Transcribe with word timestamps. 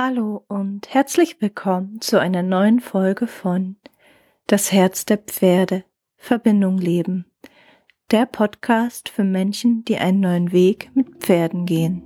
Hallo 0.00 0.44
und 0.46 0.94
herzlich 0.94 1.40
willkommen 1.40 2.00
zu 2.00 2.20
einer 2.20 2.44
neuen 2.44 2.78
Folge 2.78 3.26
von 3.26 3.74
Das 4.46 4.70
Herz 4.70 5.06
der 5.06 5.18
Pferde 5.18 5.82
Verbindung 6.16 6.78
leben. 6.78 7.26
Der 8.12 8.24
Podcast 8.24 9.08
für 9.08 9.24
Menschen, 9.24 9.84
die 9.86 9.96
einen 9.96 10.20
neuen 10.20 10.52
Weg 10.52 10.92
mit 10.94 11.16
Pferden 11.16 11.66
gehen. 11.66 12.04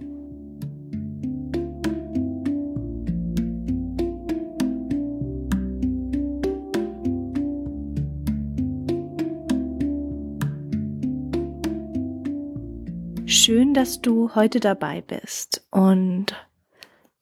Schön, 13.27 13.75
dass 13.75 14.01
du 14.01 14.35
heute 14.35 14.61
dabei 14.61 15.03
bist 15.03 15.67
und 15.71 16.35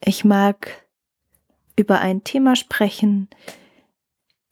ich 0.05 0.25
mag 0.25 0.87
über 1.77 2.01
ein 2.01 2.25
Thema 2.25 2.57
sprechen, 2.57 3.29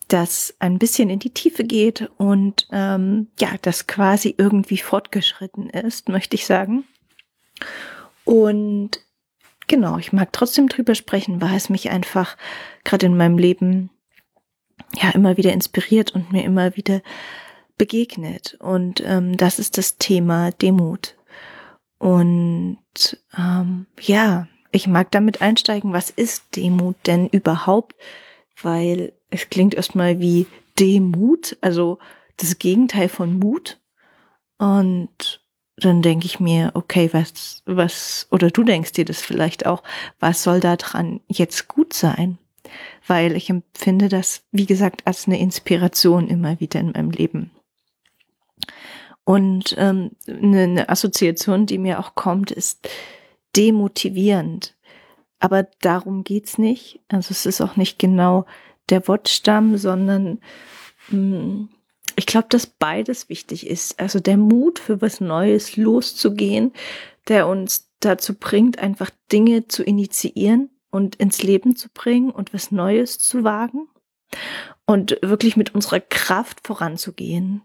das 0.09 0.55
ein 0.59 0.79
bisschen 0.79 1.11
in 1.11 1.19
die 1.19 1.35
Tiefe 1.35 1.65
geht 1.65 2.11
und 2.17 2.67
ähm, 2.73 3.29
ja, 3.39 3.51
das 3.61 3.87
quasi 3.87 4.35
irgendwie 4.39 4.79
fortgeschritten 4.79 5.69
ist, 5.69 6.09
möchte 6.09 6.35
ich 6.35 6.47
sagen. 6.47 6.85
Und 8.25 9.01
genau, 9.67 9.99
ich 9.99 10.13
mag 10.13 10.33
trotzdem 10.33 10.69
drüber 10.69 10.95
sprechen, 10.95 11.41
weil 11.43 11.55
es 11.57 11.69
mich 11.69 11.91
einfach 11.91 12.37
gerade 12.85 13.07
in 13.07 13.17
meinem 13.17 13.37
Leben 13.37 13.91
ja 14.95 15.11
immer 15.11 15.37
wieder 15.37 15.53
inspiriert 15.53 16.15
und 16.15 16.33
mir 16.33 16.45
immer 16.45 16.77
wieder 16.77 17.03
begegnet. 17.77 18.57
Und 18.61 19.03
ähm, 19.05 19.37
das 19.37 19.59
ist 19.59 19.77
das 19.77 19.99
Thema 19.99 20.51
Demut. 20.53 21.17
Und 21.99 22.79
ähm, 23.37 23.87
ja, 24.01 24.49
ich 24.79 24.87
mag 24.87 25.11
damit 25.11 25.43
einsteigen, 25.43 25.93
was 25.93 26.09
ist 26.09 26.55
Demut 26.55 26.95
denn 27.07 27.27
überhaupt? 27.29 27.97
Weil 28.63 29.13
es 29.29 29.51
klingt 29.51 29.75
erstmal 29.75 30.21
wie 30.21 30.47
Demut, 30.79 31.57
also 31.61 31.99
das 32.37 32.59
Gegenteil 32.61 33.09
von 33.09 33.41
Mut. 33.41 33.81
Und 34.59 35.41
dann 35.77 36.01
denke 36.01 36.27
ich 36.27 36.39
mir, 36.39 36.71
okay, 36.75 37.11
was, 37.13 37.63
was, 37.67 38.29
oder 38.31 38.51
du 38.51 38.63
denkst 38.63 38.93
dir 38.93 39.05
das 39.05 39.21
vielleicht 39.21 39.67
auch, 39.67 39.83
was 40.21 40.45
soll 40.45 40.61
da 40.61 40.77
dran 40.77 41.21
jetzt 41.27 41.67
gut 41.67 41.93
sein? 41.93 42.39
Weil 43.07 43.35
ich 43.37 43.51
empfinde 43.51 44.09
das, 44.09 44.43
wie 44.53 44.67
gesagt, 44.67 45.07
als 45.07 45.27
eine 45.27 45.41
Inspiration 45.41 46.29
immer 46.29 46.61
wieder 46.61 46.79
in 46.79 46.93
meinem 46.93 47.11
Leben. 47.11 47.51
Und 49.25 49.75
ähm, 49.77 50.13
eine, 50.29 50.63
eine 50.63 50.89
Assoziation, 50.89 51.67
die 51.67 51.79
mir 51.79 51.99
auch 51.99 52.15
kommt, 52.15 52.53
ist 52.53 52.89
demotivierend. 53.59 54.77
Aber 55.41 55.65
darum 55.81 56.25
geht's 56.25 56.59
nicht. 56.59 57.01
Also 57.09 57.33
es 57.33 57.45
ist 57.45 57.61
auch 57.61 57.77
nicht 57.77 57.99
genau 57.99 58.47
der 58.89 59.07
Wortstamm, 59.07 59.77
sondern 59.77 60.41
mh, 61.11 61.39
hm, 61.39 61.69
ich 62.17 62.27
glaube, 62.27 62.49
dass 62.51 62.67
beides 62.67 63.29
wichtig 63.29 63.67
ist. 63.67 64.01
Also 64.01 64.19
der 64.19 64.37
Mut 64.37 64.81
für 64.81 65.01
was 65.01 65.21
Neues 65.21 65.77
loszugehen, 65.77 66.73
der 67.29 67.47
uns 67.47 67.91
dazu 68.01 68.35
bringt, 68.35 68.81
einfach 68.81 69.11
Dinge 69.31 69.69
zu 69.69 69.85
initiieren 69.85 70.71
und 70.91 71.17
ins 71.17 71.43
Leben 71.43 71.77
zu 71.77 71.89
bringen 71.91 72.31
und 72.31 72.53
was 72.53 72.73
Neues 72.73 73.21
zu 73.21 73.45
wagen 73.45 73.89
und 74.85 75.19
wirklich 75.23 75.57
mit 75.57 75.75
unserer 75.75 76.01
Kraft 76.01 76.67
voranzugehen. 76.67 77.63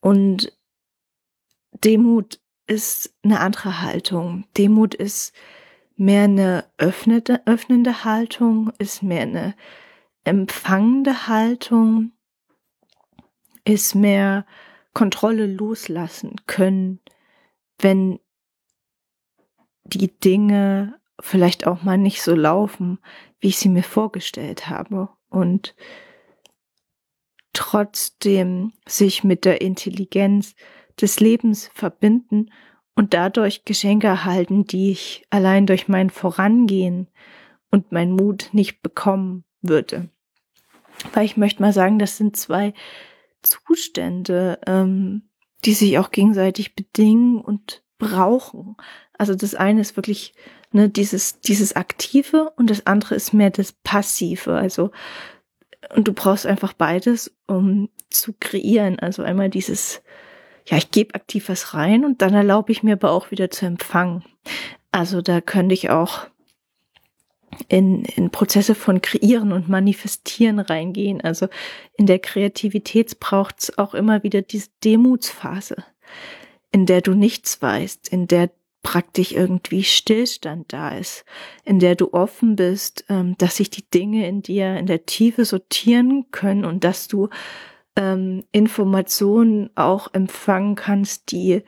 Und 0.00 0.52
Demut 1.84 2.38
ist 2.66 3.14
eine 3.22 3.40
andere 3.40 3.82
Haltung. 3.82 4.46
Demut 4.56 4.94
ist 4.94 5.32
mehr 5.96 6.24
eine 6.24 6.64
öffnende, 6.78 7.42
öffnende 7.46 8.04
Haltung, 8.04 8.72
ist 8.78 9.02
mehr 9.02 9.22
eine 9.22 9.54
empfangende 10.24 11.28
Haltung, 11.28 12.12
ist 13.64 13.94
mehr 13.94 14.46
Kontrolle 14.92 15.46
loslassen 15.46 16.36
können, 16.46 17.00
wenn 17.78 18.18
die 19.84 20.18
Dinge 20.18 20.98
vielleicht 21.20 21.66
auch 21.66 21.82
mal 21.82 21.98
nicht 21.98 22.22
so 22.22 22.34
laufen, 22.34 22.98
wie 23.40 23.48
ich 23.48 23.58
sie 23.58 23.68
mir 23.68 23.82
vorgestellt 23.82 24.68
habe 24.68 25.08
und 25.28 25.74
trotzdem 27.52 28.72
sich 28.86 29.24
mit 29.24 29.44
der 29.44 29.60
Intelligenz 29.60 30.54
des 31.00 31.20
Lebens 31.20 31.70
verbinden 31.74 32.50
und 32.94 33.14
dadurch 33.14 33.64
Geschenke 33.64 34.06
erhalten, 34.06 34.64
die 34.64 34.90
ich 34.90 35.26
allein 35.30 35.66
durch 35.66 35.88
mein 35.88 36.10
Vorangehen 36.10 37.08
und 37.70 37.92
mein 37.92 38.10
Mut 38.10 38.48
nicht 38.52 38.82
bekommen 38.82 39.44
würde. 39.60 40.08
Weil 41.12 41.26
ich 41.26 41.36
möchte 41.36 41.62
mal 41.62 41.72
sagen, 41.72 41.98
das 41.98 42.16
sind 42.16 42.36
zwei 42.36 42.72
Zustände, 43.42 44.58
ähm, 44.66 45.28
die 45.64 45.74
sich 45.74 45.98
auch 45.98 46.10
gegenseitig 46.10 46.74
bedingen 46.74 47.40
und 47.40 47.82
brauchen. 47.98 48.76
Also 49.18 49.34
das 49.34 49.54
eine 49.54 49.80
ist 49.80 49.96
wirklich 49.96 50.34
ne, 50.72 50.88
dieses, 50.88 51.40
dieses 51.40 51.76
Aktive 51.76 52.52
und 52.56 52.70
das 52.70 52.86
andere 52.86 53.14
ist 53.14 53.32
mehr 53.32 53.50
das 53.50 53.72
Passive. 53.72 54.54
Also, 54.54 54.90
und 55.94 56.08
du 56.08 56.12
brauchst 56.12 56.46
einfach 56.46 56.72
beides, 56.72 57.36
um 57.46 57.88
zu 58.10 58.34
kreieren. 58.38 58.98
Also 58.98 59.22
einmal 59.22 59.50
dieses 59.50 60.02
ja, 60.66 60.76
ich 60.76 60.90
gebe 60.90 61.14
aktiv 61.14 61.48
was 61.48 61.74
rein 61.74 62.04
und 62.04 62.22
dann 62.22 62.34
erlaube 62.34 62.72
ich 62.72 62.82
mir 62.82 62.94
aber 62.94 63.12
auch 63.12 63.30
wieder 63.30 63.50
zu 63.50 63.66
empfangen. 63.66 64.24
Also 64.90 65.22
da 65.22 65.40
könnte 65.40 65.74
ich 65.74 65.90
auch 65.90 66.26
in, 67.68 68.04
in 68.04 68.30
Prozesse 68.30 68.74
von 68.74 69.00
Kreieren 69.00 69.52
und 69.52 69.68
Manifestieren 69.68 70.58
reingehen. 70.58 71.20
Also 71.20 71.48
in 71.96 72.06
der 72.06 72.18
Kreativität 72.18 73.18
braucht 73.20 73.60
es 73.60 73.78
auch 73.78 73.94
immer 73.94 74.22
wieder 74.22 74.42
diese 74.42 74.68
Demutsphase, 74.84 75.76
in 76.72 76.86
der 76.86 77.00
du 77.00 77.14
nichts 77.14 77.62
weißt, 77.62 78.08
in 78.08 78.26
der 78.26 78.50
praktisch 78.82 79.32
irgendwie 79.32 79.82
Stillstand 79.82 80.72
da 80.72 80.90
ist, 80.90 81.24
in 81.64 81.80
der 81.80 81.96
du 81.96 82.12
offen 82.12 82.54
bist, 82.54 83.04
ähm, 83.08 83.36
dass 83.38 83.56
sich 83.56 83.68
die 83.68 83.88
Dinge 83.90 84.28
in 84.28 84.42
dir 84.42 84.76
in 84.76 84.86
der 84.86 85.06
Tiefe 85.06 85.44
sortieren 85.44 86.26
können 86.30 86.64
und 86.64 86.84
dass 86.84 87.08
du 87.08 87.28
ähm, 87.96 88.44
Informationen 88.52 89.70
auch 89.74 90.12
empfangen 90.12 90.74
kannst, 90.74 91.32
die 91.32 91.62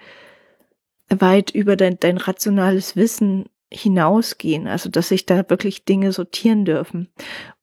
weit 1.08 1.50
über 1.50 1.76
dein, 1.76 1.98
dein 1.98 2.18
rationales 2.18 2.96
Wissen 2.96 3.48
hinausgehen, 3.70 4.66
also 4.66 4.88
dass 4.88 5.08
sich 5.08 5.26
da 5.26 5.48
wirklich 5.48 5.84
Dinge 5.84 6.12
sortieren 6.12 6.64
dürfen. 6.64 7.08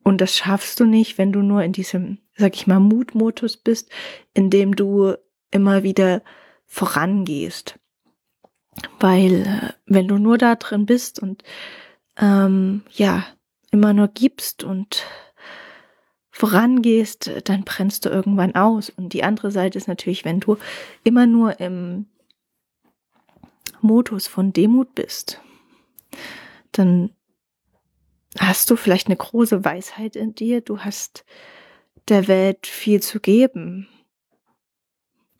Und 0.04 0.22
das 0.22 0.36
schaffst 0.36 0.80
du 0.80 0.86
nicht, 0.86 1.18
wenn 1.18 1.32
du 1.32 1.42
nur 1.42 1.64
in 1.64 1.72
diesem, 1.72 2.20
sag 2.36 2.56
ich 2.56 2.68
mal, 2.68 2.80
Mutmodus 2.80 3.58
bist, 3.58 3.90
in 4.34 4.50
dem 4.50 4.76
du 4.76 5.16
immer 5.52 5.84
wieder 5.84 6.22
vorangehst. 6.66 7.80
Weil 9.00 9.48
äh, 9.48 9.74
wenn 9.86 10.08
du 10.08 10.18
nur 10.18 10.38
da 10.38 10.56
drin 10.56 10.86
bist 10.86 11.20
und 11.20 11.44
ähm, 12.18 12.84
ja, 12.92 13.26
immer 13.72 13.94
nur 13.94 14.10
gibst 14.10 14.64
und 14.64 15.06
vorangehst, 16.36 17.32
dann 17.46 17.64
brennst 17.64 18.04
du 18.04 18.10
irgendwann 18.10 18.56
aus. 18.56 18.90
Und 18.90 19.14
die 19.14 19.24
andere 19.24 19.52
Seite 19.52 19.78
ist 19.78 19.88
natürlich, 19.88 20.26
wenn 20.26 20.42
du 20.42 20.58
immer 21.06 21.26
nur 21.26 21.62
im 21.62 22.08
Modus 23.80 24.28
von 24.28 24.52
Demut 24.52 24.94
bist, 24.96 25.40
dann 26.74 27.12
hast 28.38 28.70
du 28.70 28.76
vielleicht 28.76 29.08
eine 29.08 29.16
große 29.16 29.64
Weisheit 29.64 30.18
in 30.18 30.36
dir, 30.36 30.60
du 30.60 30.80
hast 30.80 31.24
der 32.10 32.28
Welt 32.28 32.68
viel 32.68 33.02
zu 33.02 33.22
geben. 33.22 33.88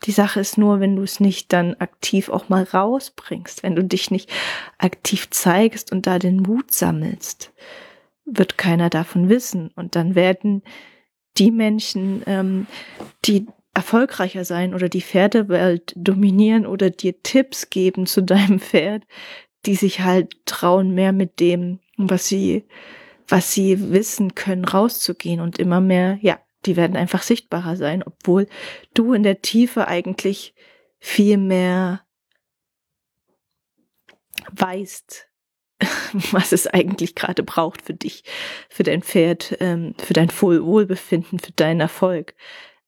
Die 0.04 0.12
Sache 0.12 0.40
ist 0.40 0.58
nur, 0.58 0.80
wenn 0.80 0.96
du 0.96 1.04
es 1.04 1.20
nicht 1.20 1.52
dann 1.52 1.76
aktiv 1.76 2.30
auch 2.30 2.48
mal 2.48 2.64
rausbringst, 2.64 3.64
wenn 3.64 3.76
du 3.76 3.84
dich 3.84 4.12
nicht 4.12 4.32
aktiv 4.78 5.30
zeigst 5.30 5.92
und 5.92 6.08
da 6.08 6.20
den 6.20 6.38
Mut 6.38 6.72
sammelst, 6.72 7.52
wird 8.26 8.58
keiner 8.58 8.90
davon 8.90 9.30
wissen. 9.30 9.72
Und 9.76 9.96
dann 9.96 10.16
werden 10.16 10.64
die 11.38 11.52
Menschen, 11.52 12.24
ähm, 12.26 12.68
die 13.26 13.48
erfolgreicher 13.74 14.46
sein 14.46 14.74
oder 14.74 14.90
die 14.90 15.02
Pferdewelt 15.02 15.94
dominieren 15.96 16.66
oder 16.66 16.90
dir 16.90 17.22
Tipps 17.22 17.70
geben 17.70 18.06
zu 18.06 18.24
deinem 18.24 18.60
Pferd, 18.60 19.04
die 19.66 19.76
sich 19.76 20.00
halt 20.02 20.46
trauen, 20.46 20.94
mehr 20.94 21.12
mit 21.12 21.40
dem, 21.40 21.80
was 21.98 22.28
sie, 22.28 22.66
was 23.28 23.54
sie 23.54 23.92
wissen 23.92 24.36
können, 24.36 24.66
rauszugehen 24.66 25.42
und 25.42 25.60
immer 25.60 25.82
mehr, 25.82 26.18
ja, 26.22 26.40
die 26.66 26.76
werden 26.76 26.96
einfach 26.96 27.22
sichtbarer 27.22 27.76
sein, 27.76 28.02
obwohl 28.04 28.48
du 28.94 29.14
in 29.14 29.24
der 29.24 29.42
Tiefe 29.42 29.88
eigentlich 29.88 30.56
viel 31.00 31.38
mehr 31.38 32.02
weißt, 34.52 35.28
was 36.32 36.52
es 36.52 36.68
eigentlich 36.68 37.16
gerade 37.16 37.44
braucht 37.44 37.82
für 37.82 37.94
dich, 37.94 38.24
für 38.70 38.84
dein 38.84 39.02
Pferd, 39.02 39.58
ähm, 39.60 39.94
für 39.98 40.14
dein 40.14 40.30
Wohlbefinden, 40.30 41.40
für 41.40 41.52
deinen 41.52 41.82
Erfolg. 41.82 42.34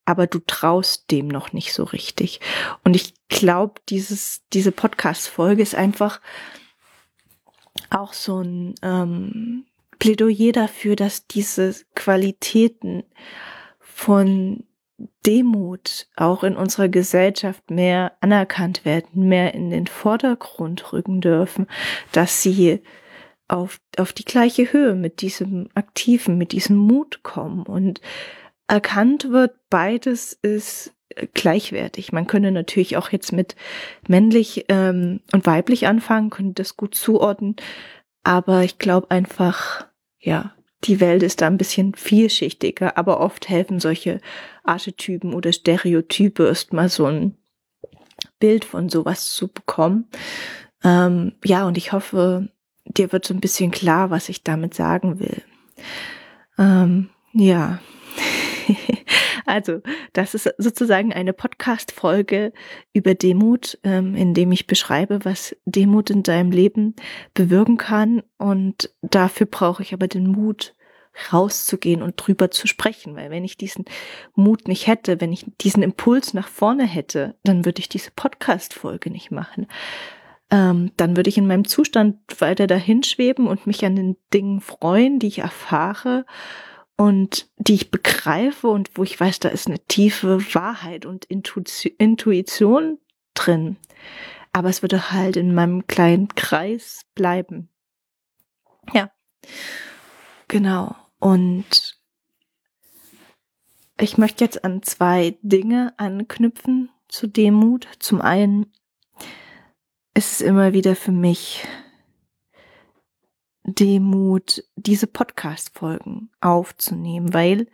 Aber 0.06 0.25
du 0.25 0.39
traust 0.39 1.12
dem 1.12 1.28
noch 1.28 1.51
nicht 1.51 1.74
so 1.74 1.84
richtig. 1.84 2.39
Und 2.84 2.95
ich 2.95 3.13
glaube, 3.28 3.81
dieses, 3.89 4.42
diese 4.54 4.72
Podcast-Folge 4.72 5.62
ist 5.62 5.75
einfach 5.75 6.22
auch 7.89 8.13
so 8.13 8.42
ein 8.42 8.75
ähm, 8.81 9.66
Plädoyer 10.00 10.54
dafür, 10.54 10.95
dass 10.95 11.28
diese 11.28 11.75
Qualitäten 11.94 13.04
von 13.80 14.63
Demut 15.25 16.07
auch 16.15 16.44
in 16.44 16.55
unserer 16.55 16.89
Gesellschaft 16.89 17.69
mehr 17.69 18.13
anerkannt 18.21 18.85
werden, 18.85 19.27
mehr 19.27 19.53
in 19.53 19.69
den 19.69 19.88
Vordergrund 19.88 20.91
rücken 20.94 21.21
dürfen, 21.21 21.67
dass 22.11 22.41
sie 22.41 22.81
auf, 23.47 23.79
auf 23.97 24.13
die 24.13 24.25
gleiche 24.25 24.73
Höhe 24.73 24.95
mit 24.95 25.21
diesem 25.21 25.69
Aktiven, 25.75 26.38
mit 26.38 26.51
diesem 26.51 26.77
Mut 26.77 27.23
kommen 27.23 27.63
und 27.63 28.01
erkannt 28.67 29.31
wird, 29.31 29.55
beides 29.69 30.33
ist 30.33 30.94
gleichwertig. 31.33 32.11
Man 32.11 32.27
könnte 32.27 32.51
natürlich 32.51 32.97
auch 32.97 33.09
jetzt 33.09 33.31
mit 33.31 33.55
männlich 34.07 34.65
ähm, 34.69 35.21
und 35.31 35.45
weiblich 35.45 35.88
anfangen, 35.88 36.29
könnte 36.29 36.61
das 36.61 36.75
gut 36.75 36.95
zuordnen, 36.95 37.55
aber 38.23 38.63
ich 38.63 38.77
glaube 38.77 39.11
einfach, 39.11 39.88
ja, 40.19 40.53
die 40.83 41.00
Welt 41.00 41.24
ist 41.24 41.41
da 41.41 41.47
ein 41.47 41.57
bisschen 41.57 41.95
vielschichtiger, 41.95 42.97
aber 42.97 43.19
oft 43.19 43.50
helfen 43.50 43.79
solche 43.79 44.21
Archetypen 44.63 45.33
oder 45.33 45.51
Stereotype 45.51 46.45
erstmal 46.45 46.89
so 46.89 47.06
ein 47.06 47.35
Bild 48.39 48.65
von 48.65 48.89
sowas 48.89 49.33
zu 49.33 49.47
bekommen. 49.47 50.07
Ähm, 50.83 51.33
ja, 51.44 51.65
und 51.65 51.77
ich 51.77 51.91
hoffe, 51.91 52.50
dir 52.85 53.12
wird 53.12 53.25
so 53.25 53.33
ein 53.33 53.39
bisschen 53.39 53.71
klar, 53.71 54.12
was 54.12 54.29
ich 54.29 54.44
damit 54.44 54.74
sagen 54.74 55.19
will. 55.19 55.41
Ähm, 56.57 57.09
ja. 57.33 57.79
also, 59.45 59.81
das 60.13 60.33
ist 60.33 60.49
sozusagen 60.57 61.13
eine 61.13 61.33
Podcast-Folge 61.33 62.53
über 62.93 63.15
Demut, 63.15 63.77
ähm, 63.83 64.15
in 64.15 64.33
dem 64.33 64.51
ich 64.51 64.67
beschreibe, 64.67 65.23
was 65.23 65.55
Demut 65.65 66.09
in 66.09 66.23
deinem 66.23 66.51
Leben 66.51 66.95
bewirken 67.33 67.77
kann. 67.77 68.23
Und 68.37 68.93
dafür 69.01 69.45
brauche 69.45 69.83
ich 69.83 69.93
aber 69.93 70.07
den 70.07 70.27
Mut, 70.27 70.75
rauszugehen 71.31 72.01
und 72.01 72.15
drüber 72.15 72.51
zu 72.51 72.67
sprechen, 72.67 73.15
weil 73.15 73.31
wenn 73.31 73.43
ich 73.43 73.57
diesen 73.57 73.85
Mut 74.35 74.67
nicht 74.67 74.87
hätte, 74.87 75.19
wenn 75.19 75.33
ich 75.33 75.45
diesen 75.61 75.83
Impuls 75.83 76.33
nach 76.33 76.47
vorne 76.47 76.85
hätte, 76.85 77.35
dann 77.43 77.65
würde 77.65 77.79
ich 77.79 77.89
diese 77.89 78.11
Podcast-Folge 78.11 79.09
nicht 79.09 79.31
machen. 79.31 79.67
Ähm, 80.49 80.91
dann 80.95 81.17
würde 81.17 81.29
ich 81.29 81.37
in 81.37 81.47
meinem 81.47 81.65
Zustand 81.65 82.17
weiter 82.39 82.67
dahin 82.67 83.03
schweben 83.03 83.47
und 83.47 83.67
mich 83.67 83.83
an 83.83 83.95
den 83.95 84.15
Dingen 84.33 84.61
freuen, 84.61 85.19
die 85.19 85.27
ich 85.27 85.39
erfahre 85.39 86.25
und 86.97 87.47
die 87.57 87.75
ich 87.75 87.91
begreife 87.91 88.67
und 88.67 88.89
wo 88.95 89.03
ich 89.03 89.19
weiß, 89.19 89.39
da 89.39 89.49
ist 89.49 89.67
eine 89.67 89.79
tiefe 89.79 90.53
Wahrheit 90.53 91.05
und 91.05 91.25
Intuition 91.25 92.99
drin. 93.33 93.77
Aber 94.51 94.69
es 94.69 94.81
würde 94.81 95.11
halt 95.11 95.38
in 95.38 95.53
meinem 95.53 95.85
kleinen 95.85 96.29
Kreis 96.29 97.05
bleiben. 97.13 97.69
Ja, 98.94 99.11
genau. 100.47 100.95
Und 101.19 101.99
ich 104.00 104.17
möchte 104.17 104.43
jetzt 104.43 104.63
an 104.63 104.81
zwei 104.81 105.38
Dinge 105.41 105.93
anknüpfen 105.97 106.89
zu 107.07 107.27
Demut. 107.27 107.88
Zum 108.00 108.21
einen 108.21 108.71
ist 110.15 110.33
es 110.33 110.41
immer 110.41 110.73
wieder 110.73 110.95
für 110.95 111.11
mich 111.11 111.67
Demut, 113.67 114.63
diese 114.77 115.07
Podcast-Folgen 115.07 116.31
aufzunehmen, 116.39 117.33
weil 117.33 117.67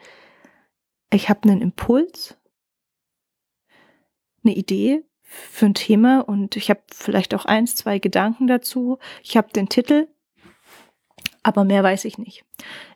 ich 1.12 1.30
habe 1.30 1.44
einen 1.44 1.62
Impuls, 1.62 2.36
eine 4.44 4.56
Idee 4.56 5.04
für 5.22 5.68
ein 5.68 5.76
Thema 5.76 6.22
und 6.22 6.58
ich 6.58 6.72
habe 6.72 6.82
vielleicht 6.92 7.36
auch 7.36 7.46
eins, 7.46 7.76
zwei 7.76 8.00
Gedanken 8.00 8.48
dazu. 8.48 8.98
Ich 9.22 9.38
habe 9.38 9.54
den 9.54 9.70
Titel, 9.70 10.08
aber 11.44 11.64
mehr 11.64 11.84
weiß 11.84 12.06
ich 12.06 12.18
nicht. 12.18 12.44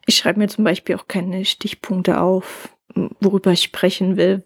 Ich 0.06 0.16
schreibe 0.16 0.40
mir 0.40 0.48
zum 0.48 0.64
Beispiel 0.64 0.96
auch 0.96 1.06
keine 1.06 1.44
Stichpunkte 1.44 2.20
auf, 2.20 2.76
worüber 3.20 3.52
ich 3.52 3.62
sprechen 3.62 4.16
will, 4.16 4.44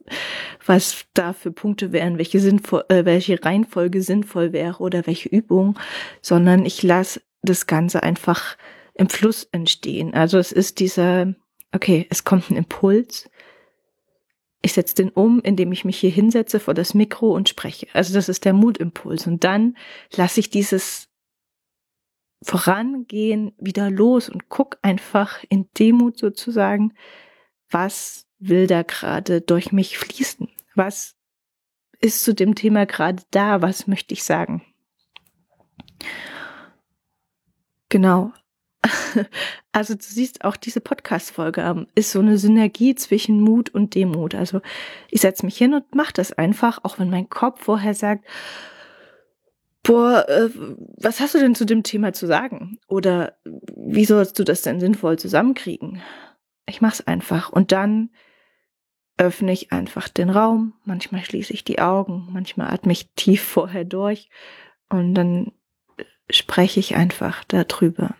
was 0.67 1.07
da 1.15 1.33
für 1.33 1.53
Punkte 1.53 1.93
wären, 1.93 2.19
welche 2.19 2.39
sinnvoll, 2.39 2.85
äh, 2.91 3.07
welche 3.07 3.43
Reihenfolge 3.43 4.03
sinnvoll 4.03 4.53
wäre 4.53 4.81
oder 4.81 5.07
welche 5.07 5.31
Übung, 5.31 5.79
sondern 6.21 6.67
ich 6.67 6.83
lasse 6.83 7.23
das 7.43 7.67
Ganze 7.67 8.03
einfach 8.03 8.57
im 8.95 9.09
Fluss 9.09 9.45
entstehen. 9.53 10.15
Also 10.15 10.39
es 10.39 10.53
ist 10.53 10.81
dieser, 10.81 11.35
okay, 11.73 12.07
es 12.11 12.25
kommt 12.25 12.51
ein 12.51 12.57
Impuls. 12.57 13.31
Ich 14.61 14.75
setze 14.75 14.95
den 14.95 15.11
um, 15.11 15.41
indem 15.41 15.73
ich 15.73 15.85
mich 15.85 15.99
hier 15.99 16.11
hinsetze 16.11 16.61
vor 16.61 16.75
das 16.75 16.95
Mikro 16.95 17.35
und 17.35 17.49
spreche. 17.49 17.89
Also 17.93 18.15
das 18.15 18.29
ist 18.29 18.45
der 18.45 18.53
Mutimpuls. 18.53 19.27
Und 19.27 19.45
dann 19.45 19.77
lasse 20.15 20.41
ich 20.41 20.51
dieses 20.51 21.09
Vorangehen 22.43 23.53
wieder 23.59 23.91
los 23.91 24.29
und 24.29 24.49
guck 24.49 24.79
einfach 24.83 25.45
in 25.49 25.69
Demut 25.79 26.19
sozusagen, 26.19 26.95
was 27.71 28.27
will 28.39 28.67
da 28.67 28.83
gerade 28.83 29.41
durch 29.41 29.73
mich 29.73 29.99
fließen? 29.99 30.49
Was 30.75 31.17
ist 32.01 32.25
zu 32.25 32.35
dem 32.35 32.55
Thema 32.55 32.87
gerade 32.87 33.23
da? 33.31 33.63
Was 33.63 33.87
möchte 33.87 34.15
ich 34.15 34.25
sagen? 34.25 34.63
Genau. 37.93 38.33
Also 39.75 39.95
du 39.95 40.03
siehst 40.03 40.45
auch 40.45 40.57
diese 40.57 40.83
Podcast-Folge 40.83 41.63
ähm, 41.63 41.87
ist 41.95 42.11
so 42.11 42.19
eine 42.19 42.37
Synergie 42.37 42.95
zwischen 42.95 43.41
Mut 43.41 43.71
und 43.71 43.95
Demut. 43.95 44.35
Also 44.35 44.61
ich 45.11 45.23
setze 45.23 45.47
mich 45.47 45.57
hin 45.57 45.73
und 45.73 45.95
mache 45.95 46.13
das 46.13 46.33
einfach, 46.35 46.81
auch 46.83 46.99
wenn 46.99 47.09
mein 47.09 47.31
Kopf 47.31 47.63
vorher 47.63 47.95
sagt, 47.95 48.27
boah, 49.83 50.29
äh, 50.29 50.51
was 50.99 51.21
hast 51.21 51.35
du 51.35 51.39
denn 51.39 51.55
zu 51.55 51.65
dem 51.65 51.83
Thema 51.85 52.13
zu 52.13 52.27
sagen? 52.27 52.79
Oder 52.87 53.39
wie 53.45 54.05
sollst 54.05 54.39
du 54.39 54.45
das 54.45 54.61
denn 54.61 54.79
sinnvoll 54.79 55.19
zusammenkriegen? 55.19 56.03
Ich 56.67 56.83
mache 56.83 56.95
es 56.95 57.07
einfach 57.07 57.51
und 57.51 57.73
dann 57.73 58.11
öffne 59.17 59.53
ich 59.53 59.73
einfach 59.73 60.09
den 60.09 60.29
Raum. 60.29 60.75
Manchmal 60.85 61.25
schließe 61.25 61.53
ich 61.55 61.65
die 61.65 61.79
Augen, 61.79 62.29
manchmal 62.31 62.75
atme 62.75 62.93
ich 62.93 63.11
tief 63.15 63.43
vorher 63.43 63.85
durch 63.85 64.29
und 64.91 65.15
dann 65.15 65.53
spreche 66.31 66.81
ich 66.81 66.95
einfach 66.97 67.45
darüber. 67.45 68.17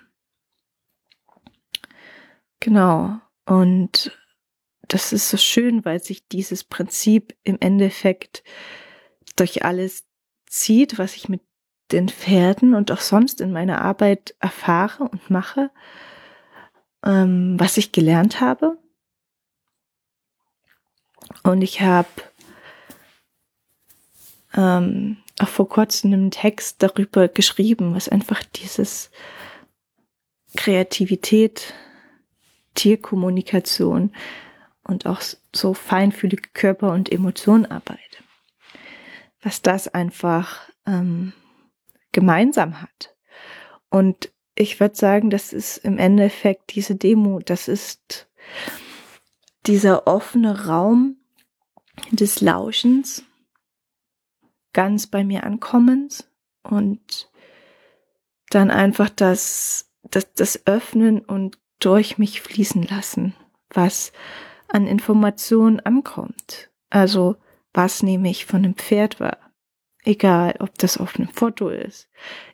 Genau. 2.61 3.19
Und 3.45 4.17
das 4.89 5.13
ist 5.13 5.31
so 5.31 5.37
schön, 5.37 5.85
weil 5.85 6.03
sich 6.03 6.29
dieses 6.29 6.65
Prinzip 6.65 7.37
im 7.43 7.57
Endeffekt 7.61 8.45
durch 9.37 9.65
alles 9.65 10.05
zieht, 10.47 10.99
was 10.99 11.17
ich 11.17 11.29
mit 11.29 11.43
den 11.91 12.09
Pferden 12.09 12.75
und 12.75 12.91
auch 12.91 13.01
sonst 13.01 13.41
in 13.41 13.53
meiner 13.53 13.81
Arbeit 13.83 14.35
erfahre 14.41 15.05
und 15.05 15.31
mache, 15.31 15.71
ähm, 17.05 17.59
was 17.59 17.77
ich 17.77 17.93
gelernt 17.93 18.41
habe. 18.41 18.79
Und 21.43 21.63
ich 21.63 21.81
habe 21.81 22.09
ähm, 24.55 25.22
auch 25.39 25.49
vor 25.49 25.69
kurzem 25.69 26.13
einen 26.13 26.31
Text 26.31 26.83
darüber 26.83 27.29
geschrieben, 27.29 27.95
was 27.95 28.09
einfach 28.09 28.43
dieses 28.43 29.11
Kreativität, 30.57 31.75
Tierkommunikation 32.75 34.15
und 34.85 35.07
auch 35.07 35.21
so 35.55 35.75
feinfühlige 35.75 36.51
Körper- 36.53 36.93
und 36.93 37.11
Emotionarbeit, 37.11 38.23
was 39.43 39.63
das 39.63 39.89
einfach 39.89 40.61
ähm, 40.87 41.33
gemeinsam 42.13 42.83
hat. 42.83 43.15
Und 43.89 44.31
ich 44.55 44.81
würde 44.81 44.95
sagen, 44.95 45.31
das 45.31 45.53
ist 45.53 45.79
im 45.79 45.99
Endeffekt 45.99 46.75
diese 46.75 46.95
Demo, 46.95 47.41
das 47.41 47.69
ist 47.69 48.29
dieser 49.67 50.07
offene 50.07 50.67
Raum 50.67 51.17
des 52.11 52.41
Lauschens, 52.41 53.25
ganz 54.73 55.07
bei 55.07 55.25
mir 55.25 55.45
ankommens 55.45 56.29
und 56.63 57.31
dann 58.51 58.71
einfach 58.71 59.09
das, 59.09 59.91
das, 60.03 60.33
das 60.35 60.67
Öffnen 60.67 61.21
und 61.21 61.59
durch 61.79 62.19
mich 62.19 62.43
fließen 62.43 62.83
lassen, 62.83 63.35
was 63.71 64.13
an 64.69 64.87
Informationen 64.87 65.81
ankommt. 65.81 66.71
Also 66.91 67.37
was 67.73 68.03
nehme 68.03 68.31
ich 68.31 68.47
von 68.47 68.65
einem 68.65 68.75
Pferd 68.75 69.21
wahr? 69.21 69.39
Egal, 70.05 70.57
ob 70.59 70.77
das 70.79 70.99
auf 70.99 71.17
einem 71.17 71.29
Foto 71.29 71.69
ist. 71.69 72.09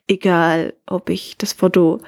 Egal, 0.07 0.75
ob 0.87 1.09
ich 1.11 1.37
das 1.37 1.55
Foto 1.55 2.01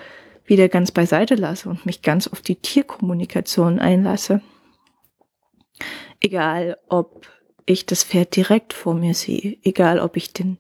wieder 0.45 0.69
ganz 0.69 0.93
beiseite 0.93 1.35
lasse 1.35 1.69
und 1.69 1.87
mich 1.87 2.03
ganz 2.03 2.29
auf 2.29 2.41
die 2.41 2.57
Tierkommunikation 2.57 3.79
einlasse. 3.79 4.43
Egal, 6.21 6.77
ob 6.89 7.27
ich 7.67 7.87
das 7.87 8.05
Pferd 8.05 8.37
direkt 8.37 8.73
vor 8.73 8.95
mir 8.95 9.15
sehe, 9.15 9.59
egal 9.63 10.01
ob 10.01 10.17
ich 10.17 10.33
den 10.33 10.59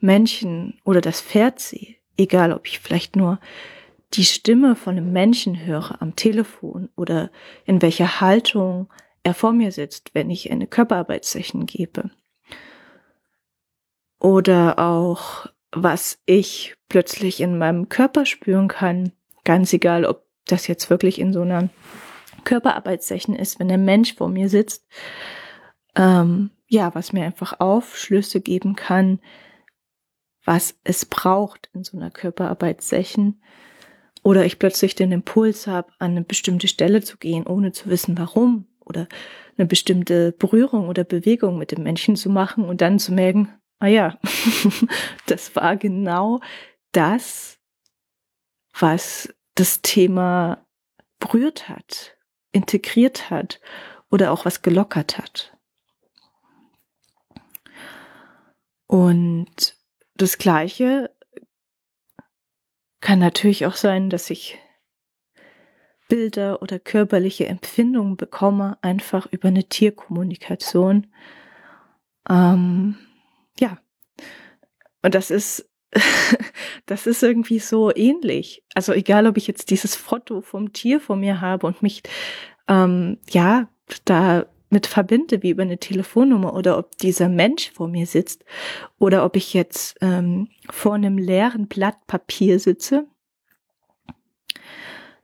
Menschen 0.00 0.80
oder 0.84 1.00
das 1.00 1.20
Pferd 1.20 1.60
sehe, 1.60 1.96
egal 2.16 2.52
ob 2.52 2.66
ich 2.66 2.80
vielleicht 2.80 3.16
nur 3.16 3.40
die 4.14 4.24
Stimme 4.24 4.74
von 4.74 4.96
einem 4.96 5.12
Menschen 5.12 5.66
höre 5.66 6.00
am 6.00 6.16
Telefon 6.16 6.88
oder 6.96 7.30
in 7.64 7.82
welcher 7.82 8.20
Haltung 8.20 8.88
er 9.22 9.34
vor 9.34 9.52
mir 9.52 9.72
sitzt, 9.72 10.14
wenn 10.14 10.30
ich 10.30 10.50
eine 10.50 10.66
Körperarbeitssession 10.66 11.66
gebe. 11.66 12.10
Oder 14.18 14.78
auch, 14.78 15.46
was 15.70 16.18
ich 16.26 16.74
plötzlich 16.88 17.40
in 17.40 17.58
meinem 17.58 17.88
Körper 17.88 18.24
spüren 18.24 18.68
kann, 18.68 19.12
ganz 19.44 19.72
egal, 19.72 20.04
ob 20.04 20.24
das 20.46 20.66
jetzt 20.66 20.88
wirklich 20.90 21.18
in 21.18 21.32
so 21.32 21.42
einer 21.42 21.68
Körperarbeitssession 22.44 23.36
ist, 23.36 23.60
wenn 23.60 23.68
der 23.68 23.78
Mensch 23.78 24.14
vor 24.14 24.28
mir 24.28 24.48
sitzt, 24.48 24.86
ähm, 25.98 26.50
ja, 26.68 26.94
was 26.94 27.12
mir 27.12 27.24
einfach 27.24 27.60
Aufschlüsse 27.60 28.40
geben 28.40 28.76
kann, 28.76 29.20
was 30.44 30.78
es 30.84 31.04
braucht 31.04 31.68
in 31.74 31.84
so 31.84 31.98
einer 31.98 32.10
Körperarbeitssession. 32.10 33.42
Oder 34.22 34.44
ich 34.44 34.58
plötzlich 34.58 34.94
den 34.94 35.12
Impuls 35.12 35.66
habe, 35.66 35.92
an 35.98 36.12
eine 36.12 36.22
bestimmte 36.22 36.68
Stelle 36.68 37.02
zu 37.02 37.18
gehen, 37.18 37.46
ohne 37.46 37.72
zu 37.72 37.90
wissen, 37.90 38.16
warum. 38.16 38.66
Oder 38.80 39.08
eine 39.56 39.66
bestimmte 39.66 40.32
Berührung 40.32 40.88
oder 40.88 41.04
Bewegung 41.04 41.58
mit 41.58 41.72
dem 41.72 41.82
Menschen 41.82 42.16
zu 42.16 42.30
machen 42.30 42.64
und 42.64 42.80
dann 42.80 42.98
zu 42.98 43.12
merken, 43.12 43.52
ah 43.80 43.86
ja, 43.86 44.18
das 45.26 45.54
war 45.56 45.76
genau 45.76 46.40
das, 46.92 47.58
was 48.78 49.34
das 49.54 49.82
Thema 49.82 50.64
berührt 51.18 51.68
hat, 51.68 52.16
integriert 52.52 53.30
hat 53.30 53.60
oder 54.10 54.32
auch 54.32 54.44
was 54.44 54.62
gelockert 54.62 55.18
hat. 55.18 55.57
Und 58.88 59.76
das 60.16 60.38
Gleiche 60.38 61.10
kann 63.00 63.20
natürlich 63.20 63.66
auch 63.66 63.76
sein, 63.76 64.10
dass 64.10 64.30
ich 64.30 64.58
Bilder 66.08 66.62
oder 66.62 66.78
körperliche 66.78 67.46
Empfindungen 67.46 68.16
bekomme, 68.16 68.78
einfach 68.82 69.26
über 69.30 69.48
eine 69.48 69.64
Tierkommunikation. 69.64 71.06
Ähm, 72.28 72.96
ja. 73.60 73.78
Und 75.02 75.14
das 75.14 75.30
ist, 75.30 75.70
das 76.86 77.06
ist 77.06 77.22
irgendwie 77.22 77.58
so 77.58 77.94
ähnlich. 77.94 78.64
Also 78.74 78.92
egal, 78.94 79.26
ob 79.26 79.36
ich 79.36 79.46
jetzt 79.46 79.70
dieses 79.70 79.94
Foto 79.94 80.40
vom 80.40 80.72
Tier 80.72 80.98
vor 81.00 81.16
mir 81.16 81.42
habe 81.42 81.66
und 81.66 81.82
mich, 81.82 82.02
ähm, 82.68 83.18
ja, 83.28 83.68
da 84.06 84.46
mit 84.70 84.86
verbinde, 84.86 85.42
wie 85.42 85.50
über 85.50 85.62
eine 85.62 85.78
Telefonnummer, 85.78 86.54
oder 86.54 86.78
ob 86.78 86.96
dieser 86.98 87.28
Mensch 87.28 87.70
vor 87.72 87.88
mir 87.88 88.06
sitzt, 88.06 88.44
oder 88.98 89.24
ob 89.24 89.36
ich 89.36 89.54
jetzt 89.54 89.96
ähm, 90.00 90.48
vor 90.70 90.94
einem 90.94 91.18
leeren 91.18 91.68
Blatt 91.68 92.06
Papier 92.06 92.58
sitze, 92.58 93.06